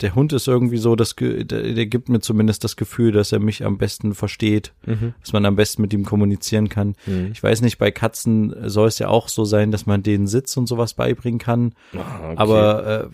der 0.00 0.14
Hund 0.14 0.32
ist 0.32 0.46
irgendwie 0.46 0.76
so, 0.76 0.94
das, 0.94 1.16
der, 1.16 1.42
der 1.44 1.86
gibt 1.86 2.08
mir 2.08 2.20
zumindest 2.20 2.62
das 2.62 2.76
Gefühl, 2.76 3.10
dass 3.10 3.32
er 3.32 3.40
mich 3.40 3.64
am 3.64 3.76
besten 3.76 4.14
versteht, 4.14 4.72
Mhm. 4.86 5.14
dass 5.20 5.32
man 5.32 5.44
am 5.44 5.56
besten 5.56 5.82
mit 5.82 5.92
ihm 5.92 6.04
kommunizieren 6.04 6.68
kann. 6.68 6.94
Mhm. 7.06 7.30
Ich 7.32 7.42
weiß 7.42 7.62
nicht, 7.62 7.78
bei 7.78 7.90
Katzen 7.90 8.54
soll 8.70 8.86
es 8.86 9.00
ja 9.00 9.08
auch 9.08 9.26
so 9.26 9.44
sein, 9.44 9.72
dass 9.72 9.84
man 9.84 10.04
denen 10.04 10.28
Sitz 10.28 10.56
und 10.56 10.68
sowas 10.68 10.94
beibringen 10.94 11.40
kann. 11.40 11.72
Ah, 11.92 12.20
okay. 12.26 12.34
Aber 12.36 12.86
äh, 12.86 13.08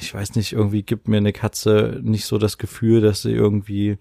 ich 0.00 0.12
weiß 0.12 0.34
nicht, 0.34 0.52
irgendwie 0.52 0.82
gibt 0.82 1.06
mir 1.06 1.18
eine 1.18 1.32
Katze 1.32 2.00
nicht 2.02 2.24
so 2.26 2.38
das 2.38 2.58
Gefühl, 2.58 3.02
dass 3.02 3.22
sie 3.22 3.30
irgendwie, 3.30 3.98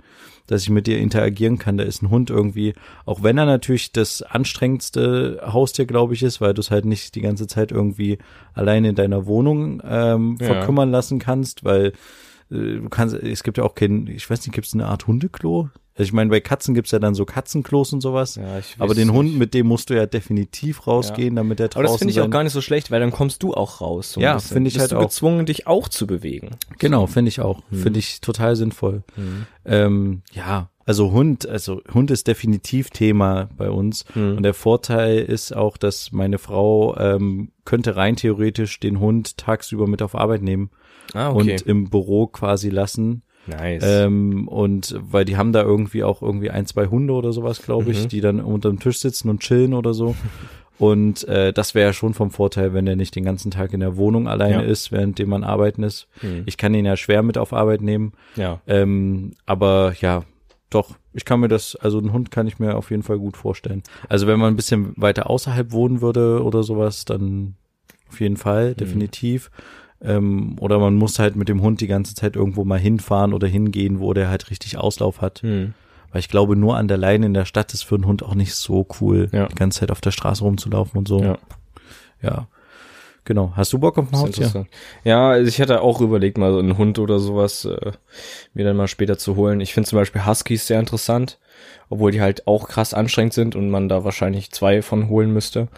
dass 0.48 0.64
ich 0.64 0.70
mit 0.70 0.88
ihr 0.88 0.98
interagieren 1.00 1.58
kann. 1.58 1.78
Da 1.78 1.84
ist 1.84 2.02
ein 2.02 2.10
Hund 2.10 2.30
irgendwie, 2.30 2.74
auch 3.06 3.24
wenn 3.24 3.38
er 3.38 3.46
natürlich 3.46 3.92
das 3.92 4.22
anstrengendste 4.22 5.42
Haustier, 5.46 5.86
glaube 5.86 6.14
ich, 6.14 6.24
ist, 6.24 6.42
weil 6.42 6.54
du 6.54 6.62
es 6.62 6.72
halt 6.72 6.86
nicht 6.86 7.16
die 7.16 7.22
ganze 7.22 7.48
Zeit 7.48 7.72
irgendwie 7.72 8.18
alleine 8.54 8.90
in 8.90 8.96
deiner 8.96 9.26
Wohnung 9.26 9.82
ähm, 9.86 10.38
Ja. 10.40 10.48
verkümmern 10.48 10.92
lassen 10.92 11.20
kannst, 11.20 11.64
weil 11.64 11.94
äh, 12.52 12.76
du 12.78 12.90
kannst, 12.90 13.16
es 13.16 13.44
gibt 13.44 13.58
ja 13.58 13.64
auch 13.64 13.76
kein, 13.76 14.08
ich 14.08 14.30
weiß 14.30 14.40
nicht, 14.46 14.54
gibt 14.54 14.68
es 14.68 14.74
eine 14.74 14.88
Art 14.88 15.08
Hundeklo? 15.08 15.70
Also 15.96 16.08
ich 16.08 16.14
meine, 16.14 16.30
bei 16.32 16.40
Katzen 16.40 16.74
gibt's 16.74 16.90
ja 16.92 16.98
dann 17.00 17.14
so 17.14 17.24
Katzenklos 17.24 17.94
und 17.94 18.02
sowas. 18.02 18.36
ja, 18.36 18.58
ich 18.58 18.76
Aber 18.80 18.96
den 18.96 19.10
nicht. 19.10 19.16
Hund, 19.16 19.38
mit 19.38 19.54
dem 19.54 19.68
musst 19.68 19.92
du 19.92 19.94
ja 19.96 20.08
definitiv 20.08 20.88
rausgehen, 20.88 21.36
damit 21.36 21.60
der 21.60 21.68
draußen 21.68 21.80
Aber 21.86 21.88
das 21.94 22.00
finde 22.00 22.12
ich 22.14 22.20
auch 22.22 22.30
gar 22.32 22.44
nicht 22.44 22.54
so 22.54 22.62
schlecht, 22.62 22.90
weil 22.90 23.00
dann 23.00 23.12
kommst 23.12 23.44
du 23.44 23.54
auch 23.54 23.80
raus. 23.80 24.14
So 24.14 24.20
Ja, 24.22 24.40
finde 24.40 24.70
ich 24.70 24.74
Bist 24.74 24.82
halt 24.82 24.92
du 24.94 24.98
auch. 24.98 25.02
gezwungen, 25.02 25.46
dich 25.46 25.68
auch 25.68 25.88
zu 25.88 26.08
bewegen. 26.08 26.52
Genau, 26.80 27.06
finde 27.06 27.30
ich 27.30 27.42
auch. 27.42 27.62
Mhm. 27.70 27.78
Finde 27.78 28.00
ich 28.00 28.22
total 28.22 28.56
sinnvoll. 28.56 29.04
Ähm, 29.66 30.22
ja, 30.34 30.70
also 30.86 31.12
Hund, 31.12 31.48
also 31.48 31.82
Hund 31.94 32.12
ist 32.12 32.28
definitiv 32.28 32.90
Thema 32.90 33.50
bei 33.56 33.70
uns. 33.70 34.06
Mhm. 34.16 34.38
Und 34.38 34.44
der 34.44 34.54
Vorteil 34.54 35.20
ist 35.20 35.56
auch, 35.56 35.78
dass 35.78 36.12
meine 36.12 36.40
Frau 36.40 36.98
ähm, 36.98 37.52
könnte 37.66 37.96
rein 37.96 38.16
theoretisch 38.16 38.80
den 38.80 39.00
Hund 39.00 39.38
tagsüber 39.38 39.88
mit 39.88 40.02
auf 40.02 40.16
Arbeit 40.16 40.42
nehmen 40.42 40.72
Ah, 41.14 41.30
okay. 41.30 41.54
und 41.54 41.62
im 41.62 41.90
Büro 41.90 42.28
quasi 42.28 42.70
lassen. 42.70 43.22
Nice. 43.48 43.84
Ähm, 43.86 44.48
und 44.48 44.96
weil 45.00 45.26
die 45.26 45.38
haben 45.38 45.52
da 45.54 45.62
irgendwie 45.64 46.04
auch 46.04 46.22
irgendwie 46.22 46.50
ein, 46.50 46.66
zwei 46.66 46.88
Hunde 46.88 47.14
oder 47.14 47.34
sowas, 47.34 47.62
glaube 47.62 47.92
ich, 47.92 48.04
Mhm. 48.04 48.08
die 48.10 48.22
dann 48.22 48.40
unterm 48.42 48.80
Tisch 48.80 49.00
sitzen 49.00 49.30
und 49.30 49.42
chillen 49.42 49.74
oder 49.74 49.94
so. 49.94 50.16
Und 50.80 51.28
äh, 51.28 51.54
das 51.54 51.76
wäre 51.76 51.90
ja 51.90 51.94
schon 51.94 52.16
vom 52.16 52.32
Vorteil, 52.32 52.74
wenn 52.74 52.86
der 52.88 52.96
nicht 52.96 53.16
den 53.16 53.24
ganzen 53.24 53.52
Tag 53.52 53.74
in 53.74 53.80
der 53.80 53.96
Wohnung 53.96 54.28
alleine 54.28 54.64
Ja. 54.66 54.70
ist, 54.70 54.92
währenddem 54.92 55.30
man 55.30 55.44
arbeiten 55.44 55.84
ist. 55.84 56.08
Mhm. 56.24 56.44
Ich 56.48 56.58
kann 56.58 56.74
ihn 56.74 56.84
ja 56.84 56.98
schwer 56.98 57.22
mit 57.22 57.38
auf 57.38 57.54
Arbeit 57.54 57.82
nehmen. 57.82 58.14
ja. 58.36 58.60
Ähm, 58.66 59.34
aber 59.46 59.94
ja, 60.02 60.24
doch, 60.72 60.96
ich 61.14 61.26
kann 61.26 61.40
mir 61.42 61.48
das, 61.48 61.76
also 61.76 62.00
einen 62.00 62.12
Hund 62.12 62.32
kann 62.32 62.48
ich 62.48 62.58
mir 62.58 62.76
auf 62.76 62.90
jeden 62.90 63.04
Fall 63.04 63.20
gut 63.20 63.38
vorstellen. 63.38 63.84
Also 64.10 64.26
wenn 64.26 64.40
man 64.40 64.52
ein 64.52 64.56
bisschen 64.56 64.94
weiter 64.98 65.30
außerhalb 65.30 65.72
wohnen 65.72 66.02
würde 66.02 66.44
oder 66.44 66.64
sowas, 66.64 67.06
dann 67.06 67.54
auf 68.10 68.20
jeden 68.20 68.38
Fall, 68.38 68.74
definitiv. 68.74 69.52
Ähm, 70.04 70.58
oder 70.60 70.80
man 70.80 70.96
muss 70.96 71.18
halt 71.20 71.36
mit 71.36 71.48
dem 71.50 71.62
Hund 71.62 71.80
die 71.82 71.88
ganze 71.88 72.14
Zeit 72.14 72.36
irgendwo 72.36 72.66
mal 72.66 72.80
hinfahren 72.80 73.34
oder 73.34 73.48
hingehen, 73.48 74.00
wo 74.00 74.14
der 74.14 74.30
halt 74.30 74.50
richtig 74.50 74.78
Auslauf 74.78 75.22
hat. 75.22 75.42
Mhm. 75.44 75.74
Weil 76.12 76.20
ich 76.20 76.30
glaube, 76.30 76.56
nur 76.56 76.78
an 76.78 76.88
der 76.88 76.98
Leine 76.98 77.26
in 77.26 77.34
der 77.34 77.46
Stadt 77.46 77.74
ist 77.74 77.84
für 77.84 77.96
einen 77.96 78.06
Hund 78.06 78.22
auch 78.22 78.36
nicht 78.36 78.54
so 78.54 78.86
cool, 79.00 79.30
Ja. 79.32 79.48
die 79.48 79.56
ganze 79.56 79.80
Zeit 79.80 79.92
auf 79.92 80.02
der 80.02 80.12
Straße 80.12 80.44
rumzulaufen 80.44 80.98
und 80.98 81.08
so. 81.08 81.24
Ja. 81.24 81.38
ja. 82.22 82.48
Genau. 83.26 83.54
Hast 83.56 83.72
du 83.72 83.80
Bock 83.80 83.98
auf 83.98 84.12
ein 84.12 84.20
Haustier? 84.20 84.66
Ja, 85.06 85.30
also 85.30 85.48
ich 85.48 85.58
hätte 85.58 85.80
auch 85.82 86.02
überlegt, 86.02 86.38
mal 86.38 86.52
so 86.52 86.60
einen 86.60 86.78
Hund 86.78 87.00
oder 87.00 87.20
sowas 87.20 87.64
äh, 87.64 87.92
mir 88.54 88.66
dann 88.66 88.76
mal 88.76 88.90
später 88.90 89.18
zu 89.18 89.38
holen. 89.38 89.62
Ich 89.62 89.74
finde 89.74 89.90
zum 89.90 89.98
Beispiel 89.98 90.26
Huskies 90.26 90.68
sehr 90.68 90.80
interessant, 90.80 91.40
obwohl 91.90 92.12
die 92.12 92.20
halt 92.20 92.46
auch 92.48 92.68
krass 92.68 92.94
anstrengend 92.94 93.34
sind 93.34 93.56
und 93.56 93.70
man 93.70 93.88
da 93.88 94.04
wahrscheinlich 94.04 94.52
zwei 94.52 94.82
von 94.82 95.08
holen 95.08 95.32
müsste, 95.32 95.70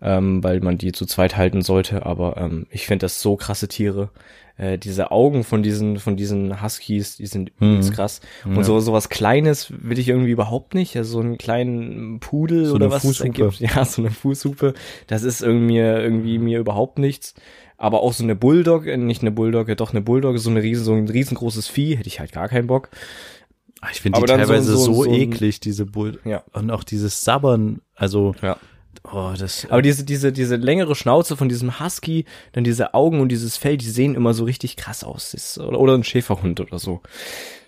ähm, 0.00 0.42
weil 0.44 0.60
man 0.60 0.78
die 0.78 0.92
zu 0.92 1.06
zweit 1.06 1.36
halten 1.36 1.62
sollte. 1.62 2.06
Aber 2.06 2.36
ähm, 2.36 2.66
ich 2.70 2.86
finde 2.86 3.04
das 3.04 3.20
so 3.20 3.36
krasse 3.36 3.68
Tiere. 3.68 4.10
Äh, 4.56 4.76
diese 4.76 5.12
Augen 5.12 5.44
von 5.44 5.62
diesen 5.62 5.98
von 5.98 6.16
diesen 6.16 6.60
Huskies, 6.62 7.16
die 7.16 7.26
sind 7.26 7.52
Mhm. 7.60 7.74
übelst 7.74 7.92
krass. 7.92 8.20
Und 8.44 8.64
so 8.64 8.80
sowas 8.80 9.08
Kleines 9.08 9.72
will 9.76 9.98
ich 10.00 10.08
irgendwie 10.08 10.32
überhaupt 10.32 10.74
nicht. 10.74 10.96
Also 10.96 11.12
so 11.12 11.20
einen 11.20 11.38
kleinen 11.38 12.18
Pudel 12.20 12.66
So 12.66 12.74
oder 12.74 12.90
was 12.90 13.04
es 13.04 13.22
gibt. 13.22 13.38
Ja, 13.60 13.84
so 13.84 14.02
eine 14.02 14.10
Fußhupe. 14.10 14.74
Das 15.06 15.22
ist 15.22 15.42
irgendwie 15.42 15.78
irgendwie 15.78 16.38
mir 16.38 16.58
überhaupt 16.58 16.98
nichts. 16.98 17.34
Aber 17.80 18.02
auch 18.02 18.12
so 18.12 18.24
eine 18.24 18.34
Bulldog, 18.34 18.86
äh, 18.86 18.96
nicht 18.96 19.22
eine 19.22 19.30
Bulldogge, 19.30 19.76
doch 19.76 19.90
eine 19.92 20.00
Bulldogge, 20.00 20.40
so 20.40 20.50
eine 20.50 20.60
riesen, 20.62 20.84
so 20.84 20.94
ein 20.94 21.08
riesengroßes 21.08 21.68
Vieh, 21.68 21.94
hätte 21.96 22.08
ich 22.08 22.18
halt 22.18 22.32
gar 22.32 22.48
keinen 22.48 22.66
Bock. 22.66 22.88
Ah, 23.80 23.86
Ich 23.92 24.00
finde 24.00 24.16
die 24.18 24.26
so- 24.26 24.26
teilweise 24.26 24.72
so, 24.76 24.92
so- 24.92 25.04
so 25.04 25.12
eklig, 25.12 25.60
diese 25.60 25.86
Bull. 25.86 26.18
Ja. 26.24 26.42
Und 26.52 26.72
auch 26.72 26.82
dieses 26.82 27.20
Sabbern, 27.20 27.80
also, 27.94 28.34
Ja. 28.42 28.56
Oh, 29.12 29.32
das, 29.38 29.66
Aber 29.70 29.82
diese, 29.82 30.04
diese, 30.04 30.32
diese 30.32 30.56
längere 30.56 30.94
Schnauze 30.94 31.36
von 31.36 31.48
diesem 31.48 31.80
Husky, 31.80 32.24
dann 32.52 32.64
diese 32.64 32.94
Augen 32.94 33.20
und 33.20 33.28
dieses 33.30 33.56
Fell, 33.56 33.76
die 33.76 33.88
sehen 33.90 34.14
immer 34.14 34.34
so 34.34 34.44
richtig 34.44 34.76
krass 34.76 35.04
aus. 35.04 35.34
Ist, 35.34 35.58
oder, 35.58 35.78
oder 35.80 35.94
ein 35.94 36.04
Schäferhund 36.04 36.60
oder 36.60 36.78
so. 36.78 37.00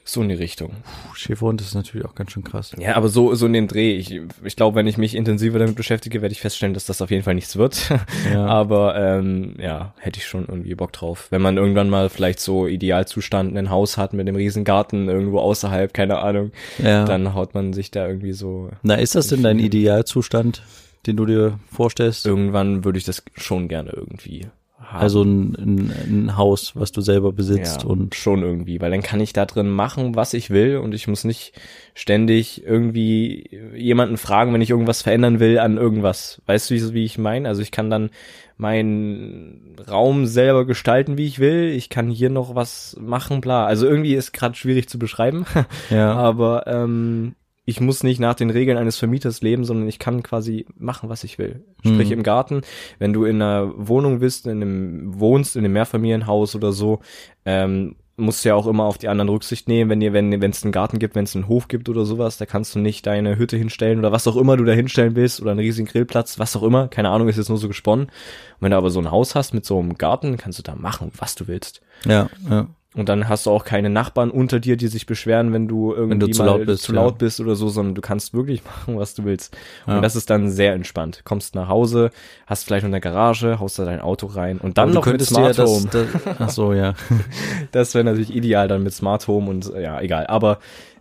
So 0.02 0.22
in 0.22 0.30
die 0.30 0.34
Richtung. 0.34 0.70
Puh, 0.70 1.14
Schäferhund 1.14 1.60
ist 1.60 1.74
natürlich 1.74 2.06
auch 2.06 2.14
ganz 2.14 2.32
schön 2.32 2.42
krass. 2.42 2.72
Ja, 2.78 2.96
aber 2.96 3.08
so, 3.10 3.34
so 3.34 3.46
in 3.46 3.52
den 3.52 3.68
Dreh. 3.68 3.94
Ich, 3.96 4.18
ich 4.42 4.56
glaube, 4.56 4.74
wenn 4.74 4.86
ich 4.86 4.96
mich 4.96 5.14
intensiver 5.14 5.58
damit 5.58 5.76
beschäftige, 5.76 6.22
werde 6.22 6.32
ich 6.32 6.40
feststellen, 6.40 6.72
dass 6.74 6.86
das 6.86 7.02
auf 7.02 7.10
jeden 7.10 7.22
Fall 7.22 7.34
nichts 7.34 7.56
wird. 7.56 7.90
Ja. 8.32 8.46
aber 8.46 8.96
ähm, 8.96 9.54
ja, 9.60 9.94
hätte 9.98 10.18
ich 10.18 10.26
schon 10.26 10.46
irgendwie 10.48 10.74
Bock 10.74 10.92
drauf. 10.92 11.26
Wenn 11.30 11.42
man 11.42 11.58
irgendwann 11.58 11.90
mal 11.90 12.08
vielleicht 12.08 12.40
so 12.40 12.66
Idealzustand 12.66 13.56
ein 13.56 13.70
Haus 13.70 13.98
hat 13.98 14.12
mit 14.12 14.26
einem 14.26 14.36
riesen 14.36 14.64
Garten 14.64 15.08
irgendwo 15.08 15.38
außerhalb, 15.38 15.92
keine 15.94 16.18
Ahnung, 16.18 16.50
Ja. 16.82 17.04
dann 17.04 17.34
haut 17.34 17.54
man 17.54 17.72
sich 17.72 17.90
da 17.90 18.06
irgendwie 18.08 18.32
so. 18.32 18.70
Na, 18.82 18.94
ist 18.96 19.14
das 19.14 19.28
denn 19.28 19.42
dein 19.42 19.58
Idealzustand, 19.58 20.62
den 21.06 21.16
du 21.16 21.26
dir 21.26 21.58
vorstellst? 21.70 22.26
Irgendwann 22.26 22.84
würde 22.84 22.98
ich 22.98 23.04
das 23.04 23.22
schon 23.36 23.68
gerne 23.68 23.90
irgendwie 23.90 24.46
haben. 24.80 25.02
Also 25.02 25.22
ein, 25.22 25.54
ein, 25.54 25.92
ein 26.06 26.36
Haus, 26.36 26.72
was 26.74 26.90
du 26.92 27.00
selber 27.00 27.32
besitzt 27.32 27.82
ja, 27.82 27.88
und 27.88 28.14
schon 28.14 28.42
irgendwie, 28.42 28.80
weil 28.80 28.90
dann 28.90 29.02
kann 29.02 29.20
ich 29.20 29.32
da 29.32 29.44
drin 29.44 29.68
machen, 29.68 30.16
was 30.16 30.34
ich 30.34 30.50
will 30.50 30.78
und 30.78 30.94
ich 30.94 31.06
muss 31.06 31.24
nicht 31.24 31.52
ständig 31.94 32.64
irgendwie 32.64 33.50
jemanden 33.76 34.16
fragen, 34.16 34.52
wenn 34.52 34.62
ich 34.62 34.70
irgendwas 34.70 35.02
verändern 35.02 35.38
will 35.38 35.58
an 35.58 35.76
irgendwas. 35.76 36.40
Weißt 36.46 36.70
du, 36.70 36.94
wie, 36.94 37.04
ich 37.04 37.18
meine? 37.18 37.48
Also 37.48 37.62
ich 37.62 37.70
kann 37.70 37.90
dann 37.90 38.10
meinen 38.56 39.76
Raum 39.88 40.26
selber 40.26 40.66
gestalten, 40.66 41.16
wie 41.16 41.26
ich 41.26 41.38
will. 41.38 41.70
Ich 41.70 41.88
kann 41.88 42.10
hier 42.10 42.30
noch 42.30 42.54
was 42.54 42.96
machen, 43.00 43.40
bla. 43.40 43.66
Also 43.66 43.86
irgendwie 43.86 44.14
ist 44.14 44.32
gerade 44.32 44.54
schwierig 44.54 44.88
zu 44.88 44.98
beschreiben, 44.98 45.46
ja. 45.90 46.12
aber 46.16 46.66
ähm, 46.66 47.34
ich 47.70 47.80
muss 47.80 48.02
nicht 48.02 48.18
nach 48.18 48.34
den 48.34 48.50
Regeln 48.50 48.76
eines 48.76 48.96
Vermieters 48.96 49.42
leben, 49.42 49.64
sondern 49.64 49.88
ich 49.88 49.98
kann 50.00 50.22
quasi 50.22 50.66
machen, 50.76 51.08
was 51.08 51.22
ich 51.24 51.38
will. 51.38 51.64
Sprich 51.86 52.08
Mhm. 52.08 52.14
im 52.18 52.22
Garten, 52.24 52.60
wenn 52.98 53.12
du 53.12 53.24
in 53.24 53.40
einer 53.40 53.72
Wohnung 53.76 54.18
bist, 54.18 54.46
in 54.46 54.60
einem 54.62 55.20
wohnst, 55.20 55.54
in 55.56 55.64
einem 55.64 55.72
Mehrfamilienhaus 55.74 56.56
oder 56.56 56.72
so, 56.72 56.98
ähm, 57.44 57.94
musst 58.16 58.44
du 58.44 58.50
ja 58.50 58.54
auch 58.54 58.66
immer 58.66 58.84
auf 58.84 58.98
die 58.98 59.08
anderen 59.08 59.30
Rücksicht 59.30 59.66
nehmen, 59.68 59.88
wenn 59.88 60.02
ihr, 60.02 60.12
wenn 60.12 60.42
es 60.42 60.62
einen 60.62 60.72
Garten 60.72 60.98
gibt, 60.98 61.14
wenn 61.14 61.24
es 61.24 61.34
einen 61.34 61.48
Hof 61.48 61.68
gibt 61.68 61.88
oder 61.88 62.04
sowas, 62.04 62.36
da 62.36 62.44
kannst 62.44 62.74
du 62.74 62.78
nicht 62.78 63.06
deine 63.06 63.38
Hütte 63.38 63.56
hinstellen 63.56 63.98
oder 63.98 64.12
was 64.12 64.26
auch 64.28 64.36
immer 64.36 64.58
du 64.58 64.64
da 64.64 64.72
hinstellen 64.72 65.16
willst 65.16 65.40
oder 65.40 65.52
einen 65.52 65.60
riesigen 65.60 65.86
Grillplatz, 65.88 66.38
was 66.38 66.54
auch 66.54 66.62
immer, 66.62 66.88
keine 66.88 67.08
Ahnung, 67.08 67.28
ist 67.28 67.38
jetzt 67.38 67.48
nur 67.48 67.56
so 67.56 67.68
gesponnen. 67.68 68.06
Und 68.06 68.12
wenn 68.60 68.72
du 68.72 68.76
aber 68.76 68.90
so 68.90 69.00
ein 69.00 69.10
Haus 69.10 69.34
hast 69.34 69.54
mit 69.54 69.64
so 69.64 69.78
einem 69.78 69.96
Garten, 69.96 70.36
kannst 70.36 70.58
du 70.58 70.62
da 70.62 70.74
machen, 70.74 71.12
was 71.16 71.34
du 71.34 71.48
willst. 71.48 71.80
Ja, 72.04 72.28
ja. 72.50 72.66
Und 72.96 73.08
dann 73.08 73.28
hast 73.28 73.46
du 73.46 73.50
auch 73.50 73.64
keine 73.64 73.88
Nachbarn 73.88 74.32
unter 74.32 74.58
dir, 74.58 74.76
die 74.76 74.88
sich 74.88 75.06
beschweren, 75.06 75.52
wenn 75.52 75.68
du 75.68 75.94
irgendwie 75.94 76.26
du 76.26 76.32
zu 76.32 76.42
laut 76.42 76.66
bist, 76.66 76.82
zu 76.82 76.92
ja. 76.92 77.02
laut 77.02 77.18
bist 77.18 77.38
oder 77.38 77.54
so, 77.54 77.68
sondern 77.68 77.94
du 77.94 78.00
kannst 78.00 78.34
wirklich 78.34 78.64
machen, 78.64 78.98
was 78.98 79.14
du 79.14 79.24
willst. 79.24 79.56
Ja. 79.86 79.96
Und 79.96 80.02
das 80.02 80.16
ist 80.16 80.28
dann 80.28 80.50
sehr 80.50 80.72
entspannt. 80.72 81.22
Kommst 81.24 81.54
nach 81.54 81.68
Hause, 81.68 82.10
hast 82.46 82.64
vielleicht 82.64 82.82
noch 82.82 82.90
eine 82.90 83.00
Garage, 83.00 83.60
haust 83.60 83.78
da 83.78 83.84
dein 83.84 84.00
Auto 84.00 84.26
rein 84.26 84.58
und 84.58 84.76
dann 84.76 84.88
Aber 84.88 84.94
noch 84.94 85.04
du 85.04 85.12
mit 85.12 85.22
Smart 85.22 85.56
dir 85.56 85.66
Home. 85.66 85.88
das, 85.90 86.06
das, 86.12 86.36
ach 86.40 86.50
so, 86.50 86.72
ja. 86.72 86.94
Das 87.72 87.94
wäre 87.94 88.04
natürlich 88.04 88.34
ideal 88.34 88.66
dann 88.66 88.82
mit 88.82 88.92
Smart 88.92 89.28
Home 89.28 89.48
und 89.48 89.72
äh, 89.72 89.82
ja, 89.82 90.00
egal. 90.00 90.26
Aber 90.26 90.58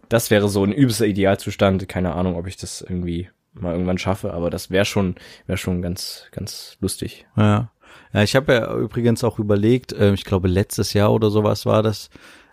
das 0.10 0.30
wäre 0.30 0.48
so 0.48 0.64
ein 0.64 0.72
übelster 0.72 1.08
Idealzustand. 1.08 1.88
Keine 1.88 2.14
Ahnung, 2.14 2.36
ob 2.36 2.46
ich 2.46 2.58
das 2.58 2.82
irgendwie 2.82 3.30
mal 3.54 3.74
irgendwann 3.74 3.98
schaffe, 3.98 4.34
aber 4.34 4.52
das 4.52 4.70
wäre 4.70 4.86
schon, 4.86 5.16
wäre 5.48 5.58
schon 5.58 5.82
ganz, 5.82 6.28
ganz 6.32 6.78
lustig. 6.82 7.26
Ja. 7.36 7.72
Ja, 8.14 8.24
ich 8.24 8.36
habe 8.36 8.54
ja 8.54 8.76
übrigens 8.76 9.24
auch 9.24 9.40
überlegt, 9.40 9.94
äh, 9.94 10.14
ich 10.14 10.26
glaube 10.26 10.48
letztes 10.48 10.94
Jahr 10.94 11.14
oder 11.14 11.30
sowas 11.30 11.66
war 11.66 11.84
das, 11.84 12.10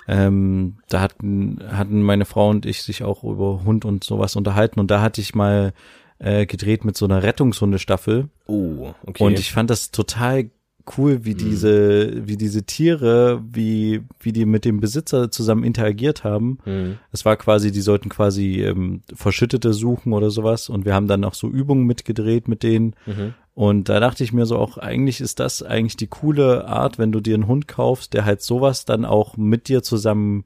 ähm, 0.08 0.76
da 0.88 1.00
hatten, 1.00 1.58
hatten 1.70 2.02
meine 2.02 2.24
Frau 2.26 2.50
und 2.50 2.66
ich 2.66 2.82
sich 2.82 3.02
auch 3.02 3.24
über 3.24 3.64
Hund 3.64 3.84
und 3.84 4.04
sowas 4.04 4.36
unterhalten 4.36 4.78
und 4.80 4.90
da 4.90 5.00
hatte 5.00 5.20
ich 5.20 5.34
mal 5.34 5.72
äh, 6.18 6.46
gedreht 6.46 6.84
mit 6.84 6.96
so 6.96 7.04
einer 7.06 7.22
Rettungshundestaffel 7.22 8.28
Oh, 8.46 8.94
okay. 9.06 9.24
und 9.24 9.38
ich 9.38 9.52
fand 9.52 9.70
das 9.70 9.90
total 9.90 10.50
cool, 10.96 11.24
wie 11.24 11.34
diese, 11.34 12.28
wie 12.28 12.36
diese 12.36 12.62
Tiere, 12.62 13.42
wie, 13.50 14.02
wie 14.20 14.32
die 14.32 14.44
mit 14.46 14.64
dem 14.64 14.78
Besitzer 14.78 15.32
zusammen 15.32 15.64
interagiert 15.64 16.22
haben. 16.22 16.58
Mhm. 16.64 16.98
Es 17.10 17.24
war 17.24 17.36
quasi, 17.36 17.72
die 17.72 17.80
sollten 17.80 18.08
quasi 18.08 18.62
ähm, 18.62 19.02
Verschüttete 19.12 19.72
suchen 19.72 20.12
oder 20.12 20.30
sowas 20.30 20.68
und 20.68 20.84
wir 20.84 20.94
haben 20.94 21.08
dann 21.08 21.24
auch 21.24 21.34
so 21.34 21.48
Übungen 21.48 21.86
mitgedreht 21.86 22.46
mit 22.46 22.62
denen 22.62 22.94
Mhm. 23.06 23.34
Und 23.56 23.88
da 23.88 23.98
dachte 24.00 24.22
ich 24.22 24.32
mir 24.34 24.44
so 24.46 24.56
auch, 24.58 24.76
eigentlich 24.78 25.20
ist 25.20 25.40
das 25.40 25.62
eigentlich 25.64 25.96
die 25.96 26.06
coole 26.08 26.68
Art, 26.68 26.98
wenn 26.98 27.10
du 27.10 27.20
dir 27.20 27.34
einen 27.34 27.48
Hund 27.48 27.66
kaufst, 27.66 28.12
der 28.14 28.24
halt 28.26 28.42
sowas 28.42 28.84
dann 28.84 29.04
auch 29.06 29.36
mit 29.38 29.66
dir 29.68 29.82
zusammen 29.82 30.44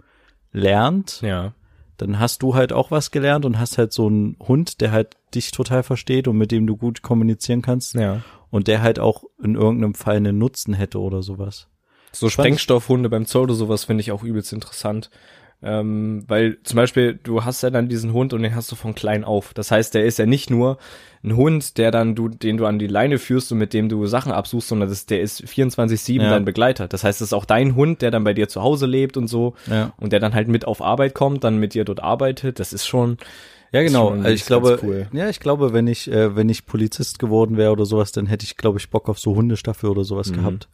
lernt, 0.53 1.20
Ja. 1.23 1.53
dann 1.96 2.18
hast 2.18 2.42
du 2.42 2.55
halt 2.55 2.73
auch 2.73 2.90
was 2.90 3.11
gelernt 3.11 3.44
und 3.44 3.59
hast 3.59 3.79
halt 3.79 3.92
so 3.92 4.07
einen 4.07 4.37
Hund, 4.40 4.81
der 4.81 4.92
halt 4.92 5.16
dich 5.35 5.51
total 5.51 5.83
versteht 5.83 6.29
und 6.29 6.38
mit 6.38 6.51
dem 6.51 6.66
du 6.66 6.77
gut 6.77 7.03
kommunizieren 7.03 7.62
kannst 7.62 7.94
Ja. 7.94 8.23
und 8.51 8.68
der 8.68 8.81
halt 8.83 8.99
auch 8.99 9.25
in 9.42 9.55
irgendeinem 9.55 9.94
Fall 9.94 10.16
einen 10.16 10.38
Nutzen 10.38 10.75
hätte 10.75 11.01
oder 11.01 11.23
sowas. 11.23 11.66
So 12.12 12.29
Sprengstoffhunde 12.29 13.09
beim 13.09 13.25
Zoo 13.27 13.40
oder 13.42 13.55
sowas 13.55 13.85
finde 13.85 14.01
ich 14.01 14.11
auch 14.12 14.25
übelst 14.25 14.53
interessant. 14.53 15.11
Ähm, 15.62 16.25
weil 16.27 16.57
zum 16.62 16.77
Beispiel, 16.77 17.18
du 17.23 17.44
hast 17.44 17.62
ja 17.62 17.68
dann 17.70 17.88
diesen 17.88 18.12
Hund 18.14 18.33
und 18.33 18.42
den 18.42 18.55
hast 18.55 18.73
du 18.73 18.77
von 18.77 18.94
klein 18.94 19.25
auf. 19.25 19.53
Das 19.53 19.70
heißt, 19.70 19.92
der 19.94 20.07
ist 20.07 20.18
ja 20.18 20.25
nicht 20.25 20.49
nur 20.49 20.79
ein 21.23 21.37
Hund, 21.37 21.77
der 21.77 21.90
dann 21.90 22.14
du, 22.14 22.29
den 22.29 22.57
du 22.57 22.64
an 22.64 22.79
die 22.79 22.87
Leine 22.87 23.18
führst 23.18 23.53
und 23.53 23.59
mit 23.59 23.75
dem 23.75 23.90
du 23.90 24.07
Sachen 24.07 24.33
absuchst, 24.33 24.68
sondern 24.68 24.88
das, 24.88 25.05
der 25.05 25.20
ist 25.20 25.42
24-7 25.44 26.23
Ja. 26.23 26.31
dein 26.31 26.46
Begleiter. 26.46 26.88
Das 26.88 27.05
heißt, 27.05 27.20
das 27.20 27.29
ist 27.29 27.33
auch 27.35 27.44
dein 27.44 27.75
Hund, 27.77 28.01
der 28.01 28.11
dann 28.11 28.25
bei 28.25 28.33
dir 28.33 28.49
zu 28.49 28.62
Hause 28.62 28.87
lebt 28.87 29.18
und 29.18 29.29
so. 29.29 29.55
Ja. 29.70 29.92
Und 29.99 30.12
der 30.14 30.20
dann 30.20 30.35
halt 30.35 30.49
mit 30.49 30.64
auf 30.66 30.81
Arbeit 30.81 31.12
kommt, 31.14 31.44
dann 31.44 31.59
mit 31.59 31.75
dir 31.75 31.85
dort 31.85 32.03
arbeitet. 32.03 32.59
Das 32.59 32.73
ist 32.73 32.87
schon, 32.87 33.18
Ja, 33.70 33.83
genau. 33.83 34.09
schon 34.09 34.20
Also 34.20 34.31
ich 34.31 34.46
glaube, 34.46 34.81
cool. 34.83 35.09
ja, 35.12 35.29
ich 35.29 35.40
glaube, 35.40 35.75
wenn 35.75 35.87
ich, 35.88 36.11
äh, 36.11 36.35
wenn 36.37 36.49
ich 36.49 36.64
Polizist 36.64 37.18
geworden 37.18 37.59
wäre 37.59 37.73
oder 37.73 37.85
sowas, 37.85 38.12
dann 38.12 38.25
hätte 38.25 38.44
ich, 38.46 38.57
glaube 38.57 38.79
ich, 38.79 38.88
Bock 38.88 39.11
auf 39.11 39.18
so 39.18 39.37
Hundestaffel 39.37 39.90
oder 39.90 40.05
sowas 40.05 40.31
Mhm. 40.31 40.37
gehabt. 40.37 40.68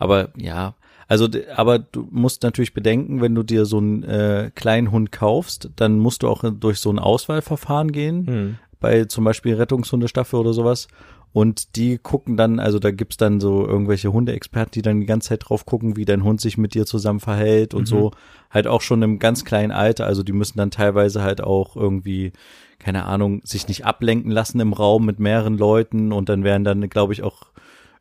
Aber 0.00 0.30
ja, 0.36 0.74
also, 1.08 1.28
aber 1.54 1.78
du 1.78 2.08
musst 2.10 2.42
natürlich 2.42 2.74
bedenken, 2.74 3.20
wenn 3.20 3.34
du 3.34 3.42
dir 3.42 3.66
so 3.66 3.78
einen 3.78 4.02
äh, 4.04 4.50
kleinen 4.54 4.90
Hund 4.90 5.12
kaufst, 5.12 5.70
dann 5.76 5.98
musst 5.98 6.22
du 6.22 6.28
auch 6.28 6.44
durch 6.58 6.78
so 6.78 6.90
ein 6.90 6.98
Auswahlverfahren 6.98 7.92
gehen, 7.92 8.26
hm, 8.26 8.58
bei 8.80 9.04
zum 9.04 9.24
Beispiel 9.24 9.54
Rettungshundestaffel 9.54 10.38
oder 10.38 10.52
sowas. 10.52 10.88
Und 11.32 11.74
die 11.74 11.98
gucken 11.98 12.36
dann, 12.36 12.60
also 12.60 12.78
da 12.78 12.92
gibt's 12.92 13.16
dann 13.16 13.40
so 13.40 13.66
irgendwelche 13.66 14.12
Hundeexperten, 14.12 14.70
die 14.72 14.82
dann 14.82 15.00
die 15.00 15.06
ganze 15.06 15.30
Zeit 15.30 15.48
drauf 15.48 15.66
gucken, 15.66 15.96
wie 15.96 16.04
dein 16.04 16.22
Hund 16.22 16.40
sich 16.40 16.58
mit 16.58 16.74
dir 16.74 16.86
zusammen 16.86 17.18
verhält 17.18 17.74
und 17.74 17.82
Mhm. 17.82 17.86
so. 17.86 18.10
Halt 18.50 18.68
auch 18.68 18.82
schon 18.82 19.02
im 19.02 19.18
ganz 19.18 19.44
kleinen 19.44 19.72
Alter. 19.72 20.06
Also 20.06 20.22
die 20.22 20.32
müssen 20.32 20.58
dann 20.58 20.70
teilweise 20.70 21.22
halt 21.22 21.40
auch 21.42 21.74
irgendwie, 21.74 22.32
keine 22.78 23.04
Ahnung, 23.06 23.40
sich 23.42 23.66
nicht 23.66 23.84
ablenken 23.84 24.30
lassen 24.30 24.60
im 24.60 24.72
Raum 24.72 25.06
mit 25.06 25.18
mehreren 25.18 25.58
Leuten 25.58 26.12
und 26.12 26.28
dann 26.28 26.44
werden 26.44 26.62
dann, 26.62 26.88
glaube 26.88 27.12
ich, 27.12 27.24
auch 27.24 27.46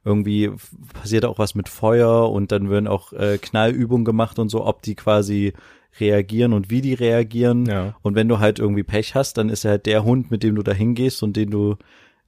irgendwie 0.06 0.52
passiert 0.94 1.26
auch 1.26 1.40
was 1.40 1.56
mit 1.56 1.70
Feuer 1.70 2.30
und 2.32 2.52
dann 2.52 2.70
werden 2.70 2.88
auch 2.88 3.14
äh, 3.14 3.38
Knallübungen 3.38 4.04
gemacht 4.06 4.38
und 4.40 4.50
so, 4.50 4.66
ob 4.66 4.82
die 4.82 4.96
quasi 4.96 5.54
reagieren 6.00 6.54
und 6.54 6.70
wie 6.70 6.82
die 6.82 6.94
reagieren. 6.96 7.66
ja. 7.68 7.96
Und 8.02 8.16
wenn 8.16 8.28
du 8.28 8.40
halt 8.40 8.60
irgendwie 8.60 8.84
Pech 8.84 9.16
hast, 9.16 9.38
dann 9.38 9.50
ist 9.50 9.64
er 9.64 9.72
halt 9.72 9.86
der 9.86 10.04
Hund, 10.04 10.32
mit 10.32 10.44
dem 10.44 10.56
du 10.56 10.64
da 10.64 10.74
hingehst 10.74 11.22
und 11.24 11.38
den 11.38 11.52
du 11.52 11.76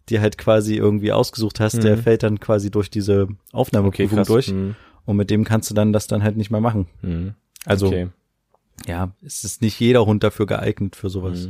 dir 0.07 0.21
halt 0.21 0.37
quasi 0.37 0.75
irgendwie 0.75 1.11
ausgesucht 1.11 1.59
hast, 1.59 1.83
der 1.83 1.97
Mhm. 1.97 2.01
fällt 2.01 2.21
dann 2.23 2.39
quasi 2.39 2.69
durch 2.69 2.89
diese 2.91 3.23
Okay, 3.23 3.35
Aufnahmeprüfung 3.53 4.17
krass. 4.19 4.27
durch. 4.27 4.47
Hm, 4.47 4.75
Und 5.05 5.17
mit 5.17 5.29
dem 5.31 5.43
kannst 5.43 5.69
du 5.69 5.73
dann 5.73 5.93
das 5.93 6.05
dann 6.07 6.21
halt 6.23 6.37
nicht 6.37 6.51
mehr 6.51 6.61
machen. 6.61 6.87
hm. 7.01 7.33
Also, 7.65 7.87
okay. 7.87 8.09
ja, 8.87 9.11
es 9.25 9.43
ist 9.43 9.63
nicht 9.63 9.79
jeder 9.79 10.05
Hund 10.05 10.23
dafür 10.23 10.45
geeignet 10.45 10.95
für 10.95 11.09
sowas. 11.09 11.49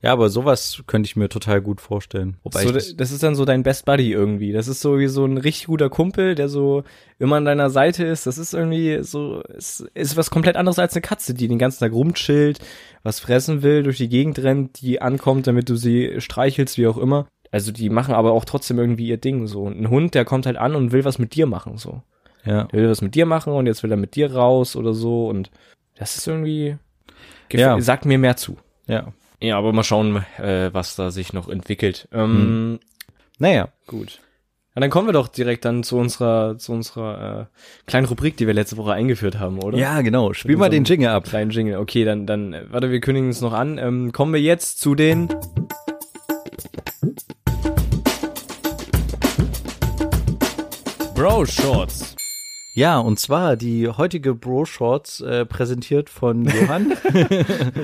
Ja, 0.00 0.12
aber 0.12 0.28
sowas 0.28 0.84
könnte 0.86 1.08
ich 1.08 1.16
mir 1.16 1.28
total 1.28 1.60
gut 1.60 1.80
vorstellen. 1.80 2.36
Wobei 2.44 2.62
so, 2.62 2.70
das, 2.70 2.94
das, 2.96 3.10
ist 3.10 3.24
dann 3.24 3.34
so 3.34 3.44
dein 3.44 3.64
Best 3.64 3.84
Buddy 3.84 4.12
irgendwie. 4.12 4.52
Das 4.52 4.68
ist 4.68 4.80
so 4.80 4.98
wie 5.00 5.08
so 5.08 5.24
ein 5.24 5.38
richtig 5.38 5.66
guter 5.66 5.90
Kumpel, 5.90 6.36
der 6.36 6.48
so 6.48 6.84
immer 7.18 7.36
an 7.36 7.44
deiner 7.44 7.68
Seite 7.68 8.04
ist. 8.04 8.24
Das 8.24 8.38
ist 8.38 8.54
irgendwie 8.54 9.02
so, 9.02 9.40
ist, 9.42 9.80
ist 9.94 10.16
was 10.16 10.30
komplett 10.30 10.54
anderes 10.56 10.78
als 10.78 10.94
eine 10.94 11.02
Katze, 11.02 11.34
die 11.34 11.48
den 11.48 11.58
ganzen 11.58 11.80
Tag 11.80 11.92
rumchillt, 11.92 12.60
was 13.02 13.18
fressen 13.18 13.62
will, 13.62 13.82
durch 13.82 13.96
die 13.96 14.08
Gegend 14.08 14.38
rennt, 14.38 14.80
die 14.80 15.02
ankommt, 15.02 15.48
damit 15.48 15.68
du 15.68 15.74
sie 15.74 16.20
streichelst, 16.20 16.78
wie 16.78 16.86
auch 16.86 16.98
immer. 16.98 17.26
Also 17.50 17.72
die 17.72 17.90
machen 17.90 18.14
aber 18.14 18.32
auch 18.32 18.44
trotzdem 18.44 18.78
irgendwie 18.78 19.08
ihr 19.08 19.16
Ding 19.16 19.48
so. 19.48 19.62
Und 19.62 19.80
ein 19.80 19.90
Hund, 19.90 20.14
der 20.14 20.24
kommt 20.24 20.46
halt 20.46 20.58
an 20.58 20.76
und 20.76 20.92
will 20.92 21.04
was 21.04 21.18
mit 21.18 21.34
dir 21.34 21.46
machen 21.46 21.76
so. 21.76 22.02
ja. 22.44 22.64
Der 22.64 22.82
will 22.82 22.90
was 22.90 23.02
mit 23.02 23.16
dir 23.16 23.26
machen 23.26 23.52
und 23.52 23.66
jetzt 23.66 23.82
will 23.82 23.90
er 23.90 23.96
mit 23.96 24.14
dir 24.14 24.32
raus 24.32 24.76
oder 24.76 24.94
so 24.94 25.28
und 25.28 25.50
das 25.96 26.16
ist 26.16 26.28
irgendwie 26.28 26.76
Ja. 27.50 27.80
sagt 27.80 28.04
mir 28.04 28.18
mehr 28.18 28.36
zu. 28.36 28.58
Ja. 28.86 29.12
Ja, 29.40 29.56
aber 29.56 29.72
mal 29.72 29.84
schauen, 29.84 30.24
äh, 30.38 30.70
was 30.72 30.96
da 30.96 31.10
sich 31.10 31.32
noch 31.32 31.48
entwickelt. 31.48 32.08
Ähm, 32.12 32.80
Naja. 33.38 33.68
Gut. 33.86 34.20
Ja, 34.74 34.80
dann 34.80 34.90
kommen 34.90 35.08
wir 35.08 35.12
doch 35.12 35.28
direkt 35.28 35.64
dann 35.64 35.82
zu 35.82 35.96
unserer, 35.96 36.58
zu 36.58 36.72
unserer 36.72 37.48
äh, 37.50 37.86
kleinen 37.86 38.06
Rubrik, 38.06 38.36
die 38.36 38.46
wir 38.46 38.54
letzte 38.54 38.76
Woche 38.76 38.92
eingeführt 38.92 39.38
haben, 39.38 39.62
oder? 39.62 39.78
Ja, 39.78 40.02
genau. 40.02 40.32
Spiel 40.32 40.52
Mit 40.52 40.58
mal 40.60 40.70
den 40.70 40.84
Jingle 40.84 41.08
ab. 41.08 41.24
Kleinen 41.24 41.50
Jingle. 41.50 41.78
Okay, 41.78 42.04
dann, 42.04 42.26
dann, 42.26 42.54
warte, 42.70 42.90
wir 42.90 43.00
kündigen 43.00 43.30
es 43.30 43.40
noch 43.40 43.52
an. 43.52 43.78
Ähm, 43.78 44.12
kommen 44.12 44.32
wir 44.32 44.40
jetzt 44.40 44.80
zu 44.80 44.94
den 44.94 45.28
Bro 51.14 51.46
Shorts. 51.46 52.17
Ja, 52.78 53.00
und 53.00 53.18
zwar 53.18 53.56
die 53.56 53.88
heutige 53.88 54.36
Bro 54.36 54.64
Shorts 54.64 55.20
äh, 55.20 55.44
präsentiert 55.44 56.08
von 56.08 56.44
Johann. 56.44 56.92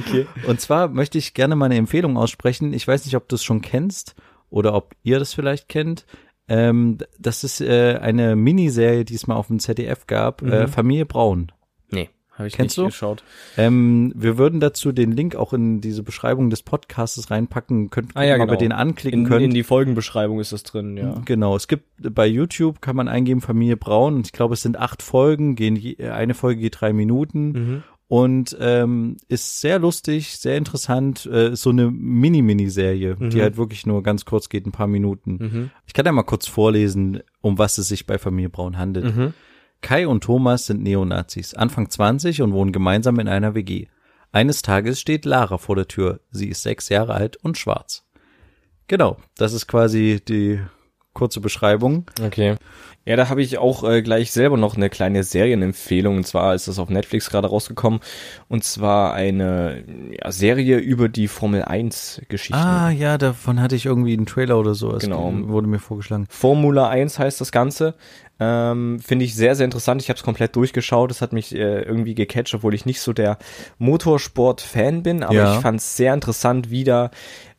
Okay. 0.07 0.26
Und 0.46 0.61
zwar 0.61 0.87
möchte 0.87 1.18
ich 1.18 1.35
gerne 1.35 1.57
mal 1.57 1.66
eine 1.66 1.76
Empfehlung 1.76 2.16
aussprechen. 2.16 2.72
Ich 2.72 2.87
weiß 2.87 3.04
nicht, 3.04 3.16
ob 3.16 3.28
du 3.28 3.35
es 3.35 3.42
schon 3.42 3.61
kennst 3.61 4.14
oder 4.50 4.72
ob 4.74 4.94
ihr 5.02 5.18
das 5.18 5.35
vielleicht 5.35 5.68
kennt. 5.68 6.07
Ähm, 6.46 6.98
das 7.18 7.42
ist 7.42 7.61
äh, 7.61 7.98
eine 8.00 8.37
Miniserie, 8.37 9.04
die 9.04 9.14
es 9.16 9.26
mal 9.26 9.35
auf 9.35 9.48
dem 9.48 9.59
ZDF 9.59 10.07
gab, 10.07 10.42
äh, 10.42 10.62
Mhm. 10.62 10.68
Familie 10.68 11.07
Braun. 11.07 11.50
Habe 12.37 12.49
ich 12.49 12.55
Kennst 12.55 12.77
nicht 12.77 12.85
du? 12.85 12.90
geschaut. 12.90 13.23
Ähm, 13.57 14.12
wir 14.16 14.38
würden 14.38 14.59
dazu 14.59 14.90
den 14.90 15.12
Link 15.12 15.37
auch 15.37 15.53
in 15.53 15.81
diese 15.81 16.03
Beschreibung 16.03 16.51
des 16.51 16.62
Podcasts 16.64 17.31
reinpacken. 17.31 17.90
Könnt 17.90 18.11
Ah, 18.16 18.25
ja, 18.25 18.35
gucken, 18.37 18.51
ob 18.51 18.55
ihr 18.55 18.59
genau. 18.68 18.77
den 18.77 18.88
anklicken 18.88 19.20
In, 19.23 19.27
könnt. 19.29 19.44
in 19.44 19.55
die 19.55 19.62
Folgenbeschreibung 19.62 20.40
ist 20.40 20.53
das 20.53 20.64
drin, 20.64 20.97
ja. 20.97 21.23
Genau, 21.25 21.55
es 21.55 21.68
gibt 21.68 21.85
bei 21.99 22.27
YouTube 22.27 22.81
kann 22.81 22.97
man 22.97 23.07
eingeben 23.09 23.40
Familie 23.40 23.77
Braun 23.77 24.14
und 24.16 24.27
ich 24.27 24.33
glaube 24.33 24.55
es 24.55 24.62
sind 24.62 24.77
acht 24.79 25.01
Folgen, 25.03 25.55
gehen 25.55 25.77
je, 25.77 25.97
eine 26.09 26.35
Folge 26.35 26.61
geht 26.62 26.81
drei 26.81 26.92
Minuten 26.92 27.53
Mhm. 27.53 27.83
und 28.09 28.57
ähm, 28.61 29.16
ist 29.29 29.61
sehr 29.61 29.79
lustig, 29.79 30.37
sehr 30.37 30.57
interessant, 30.57 31.27
äh, 31.27 31.53
ist 31.53 31.62
so 31.62 31.70
eine 31.70 31.90
Mini-Mini-Serie, 31.90 33.16
die 33.16 33.37
Mhm. 33.37 33.40
halt 33.40 33.57
wirklich 33.57 33.87
nur 33.87 34.03
ganz 34.03 34.25
kurz 34.25 34.49
geht, 34.49 34.66
ein 34.66 34.73
paar 34.73 34.87
Minuten. 34.88 35.38
Mhm. 35.40 35.70
Ich 35.87 35.92
kann 35.94 36.05
ja 36.05 36.12
mal 36.12 36.23
kurz 36.25 36.47
vorlesen, 36.47 37.20
um 37.40 37.59
was 37.59 37.79
es 37.79 37.88
sich 37.88 38.07
bei 38.07 38.18
Familie 38.18 38.51
Braun 38.51 38.77
handelt. 38.77 39.14
Kai 39.85 40.09
und 40.09 40.25
Thomas 40.25 40.64
sind 40.64 40.83
Neonazis, 40.83 41.53
Anfang 41.53 41.90
20 41.90 42.40
und 42.40 42.55
wohnen 42.55 42.73
gemeinsam 42.73 43.20
in 43.20 43.29
einer 43.29 43.55
WG. 43.55 43.88
Eines 44.33 44.62
Tages 44.62 44.99
steht 44.99 45.27
Lara 45.27 45.59
vor 45.59 45.77
der 45.77 45.87
Tür. 45.87 46.20
Sie 46.31 46.49
ist 46.49 46.62
sechs 46.62 46.88
Jahre 46.88 47.12
alt 47.12 47.37
und 47.37 47.59
schwarz. 47.59 48.03
Genau, 48.88 49.18
das 49.37 49.53
ist 49.53 49.66
quasi 49.66 50.23
die 50.27 50.59
kurze 51.12 51.40
Beschreibung. 51.40 52.07
Okay. 52.25 52.57
Ja, 53.07 53.16
da 53.16 53.29
habe 53.29 53.42
ich 53.42 53.59
auch 53.59 53.85
äh, 53.85 54.03
gleich 54.03 54.33
selber 54.33 54.57
noch 54.57 54.77
eine 54.77 54.88
kleine 54.88 55.23
Serienempfehlung. 55.23 56.16
Und 56.16 56.27
zwar 56.27 56.55
ist 56.55 56.68
das 56.68 56.79
auf 56.79 56.88
Netflix 56.88 57.29
gerade 57.29 57.49
rausgekommen. 57.49 58.01
Und 58.49 58.64
zwar 58.64 59.12
eine 59.12 59.85
ja, 60.18 60.33
Serie 60.33 60.79
über 60.79 61.09
die 61.11 61.29
Formel 61.29 61.62
1 61.62 62.23
Geschichte. 62.29 62.59
Ah, 62.59 62.90
ja, 62.90 63.18
davon 63.18 63.61
hatte 63.61 63.77
ich 63.77 63.85
irgendwie 63.85 64.14
einen 64.14 64.27
Trailer 64.27 64.59
oder 64.59 64.75
so. 64.75 64.94
Es 64.94 65.05
Genau. 65.05 65.31
Wurde 65.49 65.66
mir 65.66 65.79
vorgeschlagen. 65.79 66.27
Formula 66.31 66.88
1 66.88 67.18
heißt 67.18 67.40
das 67.40 67.53
Ganze. 67.53 67.94
Ähm, 68.40 68.99
Finde 68.99 69.25
ich 69.25 69.35
sehr, 69.35 69.55
sehr 69.55 69.64
interessant. 69.64 70.03
Ich 70.03 70.09
habe 70.09 70.16
es 70.16 70.25
komplett 70.25 70.57
durchgeschaut. 70.57 71.11
Das 71.11 71.20
hat 71.23 71.33
mich 71.33 71.55
äh, 71.55 71.83
irgendwie 71.83 72.14
gecatcht, 72.14 72.55
obwohl 72.55 72.75
ich 72.75 72.85
nicht 72.85 73.01
so 73.01 73.12
der 73.12 73.38
Motorsport-Fan 73.79 75.03
bin. 75.03 75.23
Aber 75.23 75.35
Ja. 75.35 75.55
ich 75.55 75.61
fand 75.61 75.81
es 75.81 75.97
sehr 75.97 76.12
interessant, 76.14 76.70
wie 76.70 76.85
da 76.85 77.11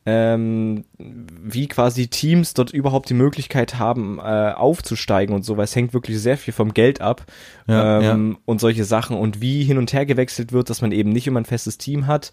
ähm, 0.07 0.85
wie 0.99 1.67
quasi 1.67 2.07
Teams 2.07 2.53
dort 2.53 2.71
überhaupt 2.71 3.09
die 3.09 3.15
Möglichkeit 3.15 3.79
haben, 3.79 4.19
äh, 4.19 4.51
aufzusteigen 4.51 5.33
und 5.33 5.43
so, 5.43 5.57
weil 5.57 5.63
es 5.63 5.75
hängt 5.75 5.93
wirklich 5.95 6.19
sehr 6.19 6.37
viel 6.37 6.53
vom 6.53 6.75
Geld 6.75 7.01
ab 7.01 7.25
Ja, 7.67 7.99
ähm, 8.01 8.37
und 8.45 8.61
solche 8.61 8.83
Sachen 8.83 9.17
und 9.17 9.41
wie 9.41 9.63
hin 9.63 9.79
und 9.79 9.93
her 9.93 10.05
gewechselt 10.05 10.51
wird, 10.53 10.69
dass 10.69 10.81
man 10.83 10.91
eben 10.91 11.09
nicht 11.09 11.25
immer 11.25 11.41
ein 11.41 11.45
festes 11.45 11.79
Team 11.79 12.05
hat. 12.05 12.31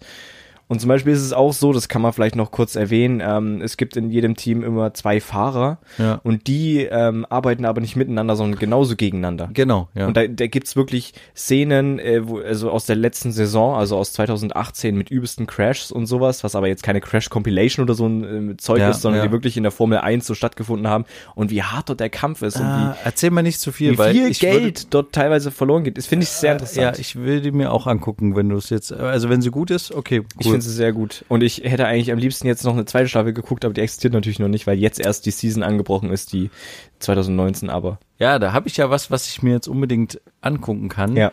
Und 0.67 0.79
zum 0.79 0.87
Beispiel 0.87 1.13
ist 1.13 1.21
es 1.21 1.33
auch 1.33 1.53
so, 1.53 1.73
das 1.73 1.87
kann 1.89 2.01
man 2.01 2.13
vielleicht 2.13 2.35
noch 2.35 2.51
kurz 2.51 2.75
erwähnen, 2.75 3.21
ähm, 3.23 3.61
es 3.61 3.77
gibt 3.77 3.95
in 3.97 4.09
jedem 4.09 4.35
Team 4.35 4.63
immer 4.63 4.93
zwei 4.93 5.19
Fahrer 5.19 5.77
Ja. 5.97 6.19
und 6.23 6.47
die 6.47 6.79
ähm, 6.89 7.25
arbeiten 7.29 7.65
aber 7.65 7.81
nicht 7.81 7.95
miteinander, 7.95 8.35
sondern 8.35 8.59
genauso 8.59 8.95
gegeneinander. 8.95 9.49
Genau, 9.53 9.89
ja. 9.93 10.07
Und 10.07 10.17
da, 10.17 10.25
da 10.27 10.47
gibt's 10.47 10.75
wirklich 10.75 11.13
Szenen, 11.35 11.99
äh, 11.99 12.27
wo, 12.27 12.39
also 12.39 12.71
aus 12.71 12.85
der 12.85 12.95
letzten 12.95 13.31
Saison, 13.31 13.75
also 13.75 13.97
aus 13.97 14.13
2018 14.13 14.95
mit 14.95 15.11
übelsten 15.11 15.47
Crashs 15.47 15.91
und 15.91 16.05
sowas, 16.05 16.43
was 16.43 16.55
aber 16.55 16.67
jetzt 16.67 16.81
keine 16.83 17.01
Crash-Compilation 17.01 17.83
oder 17.83 17.93
so 17.93 18.07
ein 18.07 18.51
äh, 18.51 18.57
Zeug 18.57 18.79
Ja, 18.79 18.89
ist, 18.89 19.01
sondern 19.01 19.21
ja. 19.21 19.27
die 19.27 19.31
wirklich 19.31 19.57
in 19.57 19.63
der 19.63 19.71
Formel 19.71 19.97
1 19.99 20.25
so 20.25 20.33
stattgefunden 20.33 20.87
haben 20.87 21.05
und 21.35 21.51
wie 21.51 21.61
hart 21.61 21.89
dort 21.89 21.99
der 21.99 22.09
Kampf 22.09 22.41
ist 22.41 22.59
ah, 22.59 22.95
erzähl 23.03 23.31
mal 23.31 23.41
nicht 23.43 23.59
zu 23.59 23.71
viel, 23.71 23.91
und 23.91 23.95
wie, 23.95 23.99
weil 23.99 24.13
wie 24.13 24.33
viel 24.33 24.49
Geld 24.49 24.93
dort 24.93 25.11
teilweise 25.13 25.51
verloren 25.51 25.83
geht. 25.83 25.97
Das 25.97 26.05
finde 26.05 26.23
ich 26.23 26.29
sehr 26.29 26.53
Würde, 26.53 26.63
interessant. 26.63 26.97
ja, 26.97 26.99
ich 27.01 27.15
will 27.15 27.41
die 27.41 27.51
mir 27.51 27.71
auch 27.71 27.85
angucken, 27.87 28.35
wenn 28.35 28.49
du 28.49 28.55
es 28.57 28.69
jetzt, 28.69 28.93
also 28.93 29.29
wenn 29.29 29.41
sie 29.41 29.51
gut 29.51 29.69
ist, 29.71 29.91
okay, 29.91 30.19
cool. 30.19 30.27
Ich 30.39 30.52
finde 30.53 30.65
sie 30.65 30.75
sehr 30.75 30.93
gut. 30.93 31.25
Und 31.29 31.41
ich 31.41 31.63
hätte 31.63 31.87
eigentlich 31.87 32.11
am 32.11 32.19
liebsten 32.19 32.45
jetzt 32.47 32.63
noch 32.63 32.73
eine 32.73 32.85
zweite 32.85 33.09
Staffel 33.09 33.33
geguckt, 33.33 33.65
aber 33.65 33.73
die 33.73 33.81
existiert 33.81 34.13
natürlich 34.13 34.39
noch 34.39 34.47
nicht, 34.47 34.67
weil 34.67 34.77
jetzt 34.77 34.99
erst 34.99 35.25
die 35.25 35.31
Season 35.31 35.63
angebrochen 35.63 36.11
ist, 36.11 36.31
die 36.31 36.51
2019 36.99 37.69
aber. 37.69 37.99
ja, 38.19 38.37
da 38.37 38.53
habe 38.53 38.67
ich 38.67 38.77
ja 38.77 38.89
was, 38.89 39.09
was 39.09 39.27
ich 39.27 39.41
mir 39.41 39.53
jetzt 39.53 39.67
unbedingt 39.67 40.21
angucken 40.41 40.89
kann. 40.89 41.15
Ja. 41.15 41.31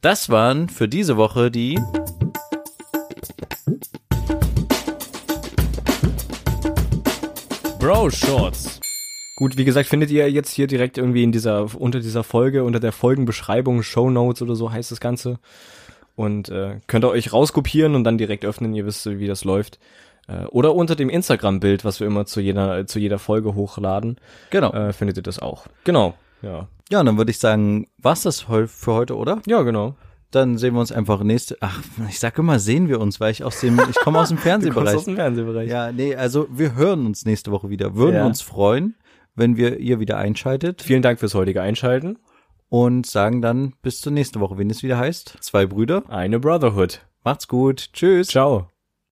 Das 0.00 0.30
waren 0.30 0.68
für 0.68 0.88
diese 0.88 1.16
Woche 1.16 1.50
die 1.50 1.78
Bro 7.78 8.10
Shorts. 8.10 8.80
Gut, 9.36 9.56
wie 9.56 9.64
gesagt, 9.64 9.88
findet 9.88 10.10
ihr 10.10 10.30
jetzt 10.30 10.50
hier 10.50 10.66
direkt 10.66 10.98
irgendwie 10.98 11.22
in 11.22 11.32
dieser, 11.32 11.68
unter 11.80 12.00
dieser 12.00 12.24
Folge, 12.24 12.64
unter 12.64 12.80
der 12.80 12.92
Folgenbeschreibung, 12.92 13.82
Show 13.82 14.10
Notes 14.10 14.42
oder 14.42 14.56
so 14.56 14.72
heißt 14.72 14.90
das 14.90 15.00
Ganze. 15.00 15.38
Und 16.16 16.48
äh, 16.48 16.80
könnt 16.86 17.04
ihr 17.04 17.10
euch 17.10 17.32
rauskopieren 17.32 17.94
und 17.94 18.04
dann 18.04 18.18
direkt 18.18 18.44
öffnen, 18.44 18.74
ihr 18.74 18.86
wisst, 18.86 19.04
wie 19.06 19.26
das 19.26 19.44
läuft. 19.44 19.78
Äh, 20.28 20.44
oder 20.46 20.74
unter 20.74 20.94
dem 20.96 21.10
Instagram-Bild, 21.10 21.84
was 21.84 21.98
wir 22.00 22.06
immer 22.06 22.24
zu 22.26 22.40
jeder, 22.40 22.86
zu 22.86 22.98
jeder 22.98 23.18
Folge 23.18 23.54
hochladen, 23.54 24.16
Genau. 24.50 24.72
äh, 24.72 24.92
findet 24.92 25.16
ihr 25.16 25.22
das 25.22 25.38
auch. 25.40 25.66
Genau. 25.84 26.14
Ja. 26.42 26.68
Ja, 26.90 27.00
und 27.00 27.06
dann 27.06 27.16
würde 27.18 27.30
ich 27.30 27.38
sagen, 27.38 27.88
war's 27.98 28.22
das 28.22 28.42
für 28.42 28.92
heute, 28.92 29.16
oder? 29.16 29.40
Ja, 29.46 29.62
genau. 29.62 29.96
Dann 30.30 30.58
sehen 30.58 30.74
wir 30.74 30.80
uns 30.80 30.92
einfach 30.92 31.22
nächste. 31.22 31.56
Ach, 31.60 31.80
ich 32.08 32.18
sag 32.18 32.36
immer, 32.38 32.58
sehen 32.58 32.88
wir 32.88 33.00
uns, 33.00 33.20
weil 33.20 33.30
ich 33.32 33.42
aus 33.44 33.60
dem, 33.60 33.80
ich 33.88 33.96
komme 33.96 34.18
aus 34.20 34.28
dem 34.28 34.36
Du 34.38 34.42
Fernsehbereich. 34.42 34.94
aus 34.96 35.04
dem 35.04 35.14
Fernsehbereich. 35.16 35.68
Ja, 35.70 35.92
nee, 35.92 36.14
also 36.14 36.46
wir 36.50 36.74
hören 36.74 37.06
uns 37.06 37.24
nächste 37.24 37.50
Woche 37.52 37.70
wieder. 37.70 37.94
Würden 37.96 38.16
Ja. 38.16 38.26
uns 38.26 38.40
freuen, 38.42 38.94
wenn 39.34 39.56
wir 39.56 39.78
ihr 39.78 39.98
wieder 40.00 40.16
einschaltet 40.18 40.82
Vielen 40.82 41.02
Dank 41.02 41.18
fürs 41.20 41.34
heutige 41.34 41.62
Einschalten. 41.62 42.18
Und 42.74 43.06
sagen 43.06 43.40
dann 43.40 43.74
bis 43.82 44.00
zur 44.00 44.10
nächsten 44.10 44.40
Woche, 44.40 44.58
wenn 44.58 44.68
es 44.68 44.82
wieder 44.82 44.98
heißt. 44.98 45.36
Zwei 45.40 45.64
Brüder. 45.64 46.02
Eine 46.08 46.40
Brotherhood. 46.40 47.06
Macht's 47.22 47.46
gut. 47.46 47.90
Tschüss. 47.92 48.26
Ciao. 48.26 48.73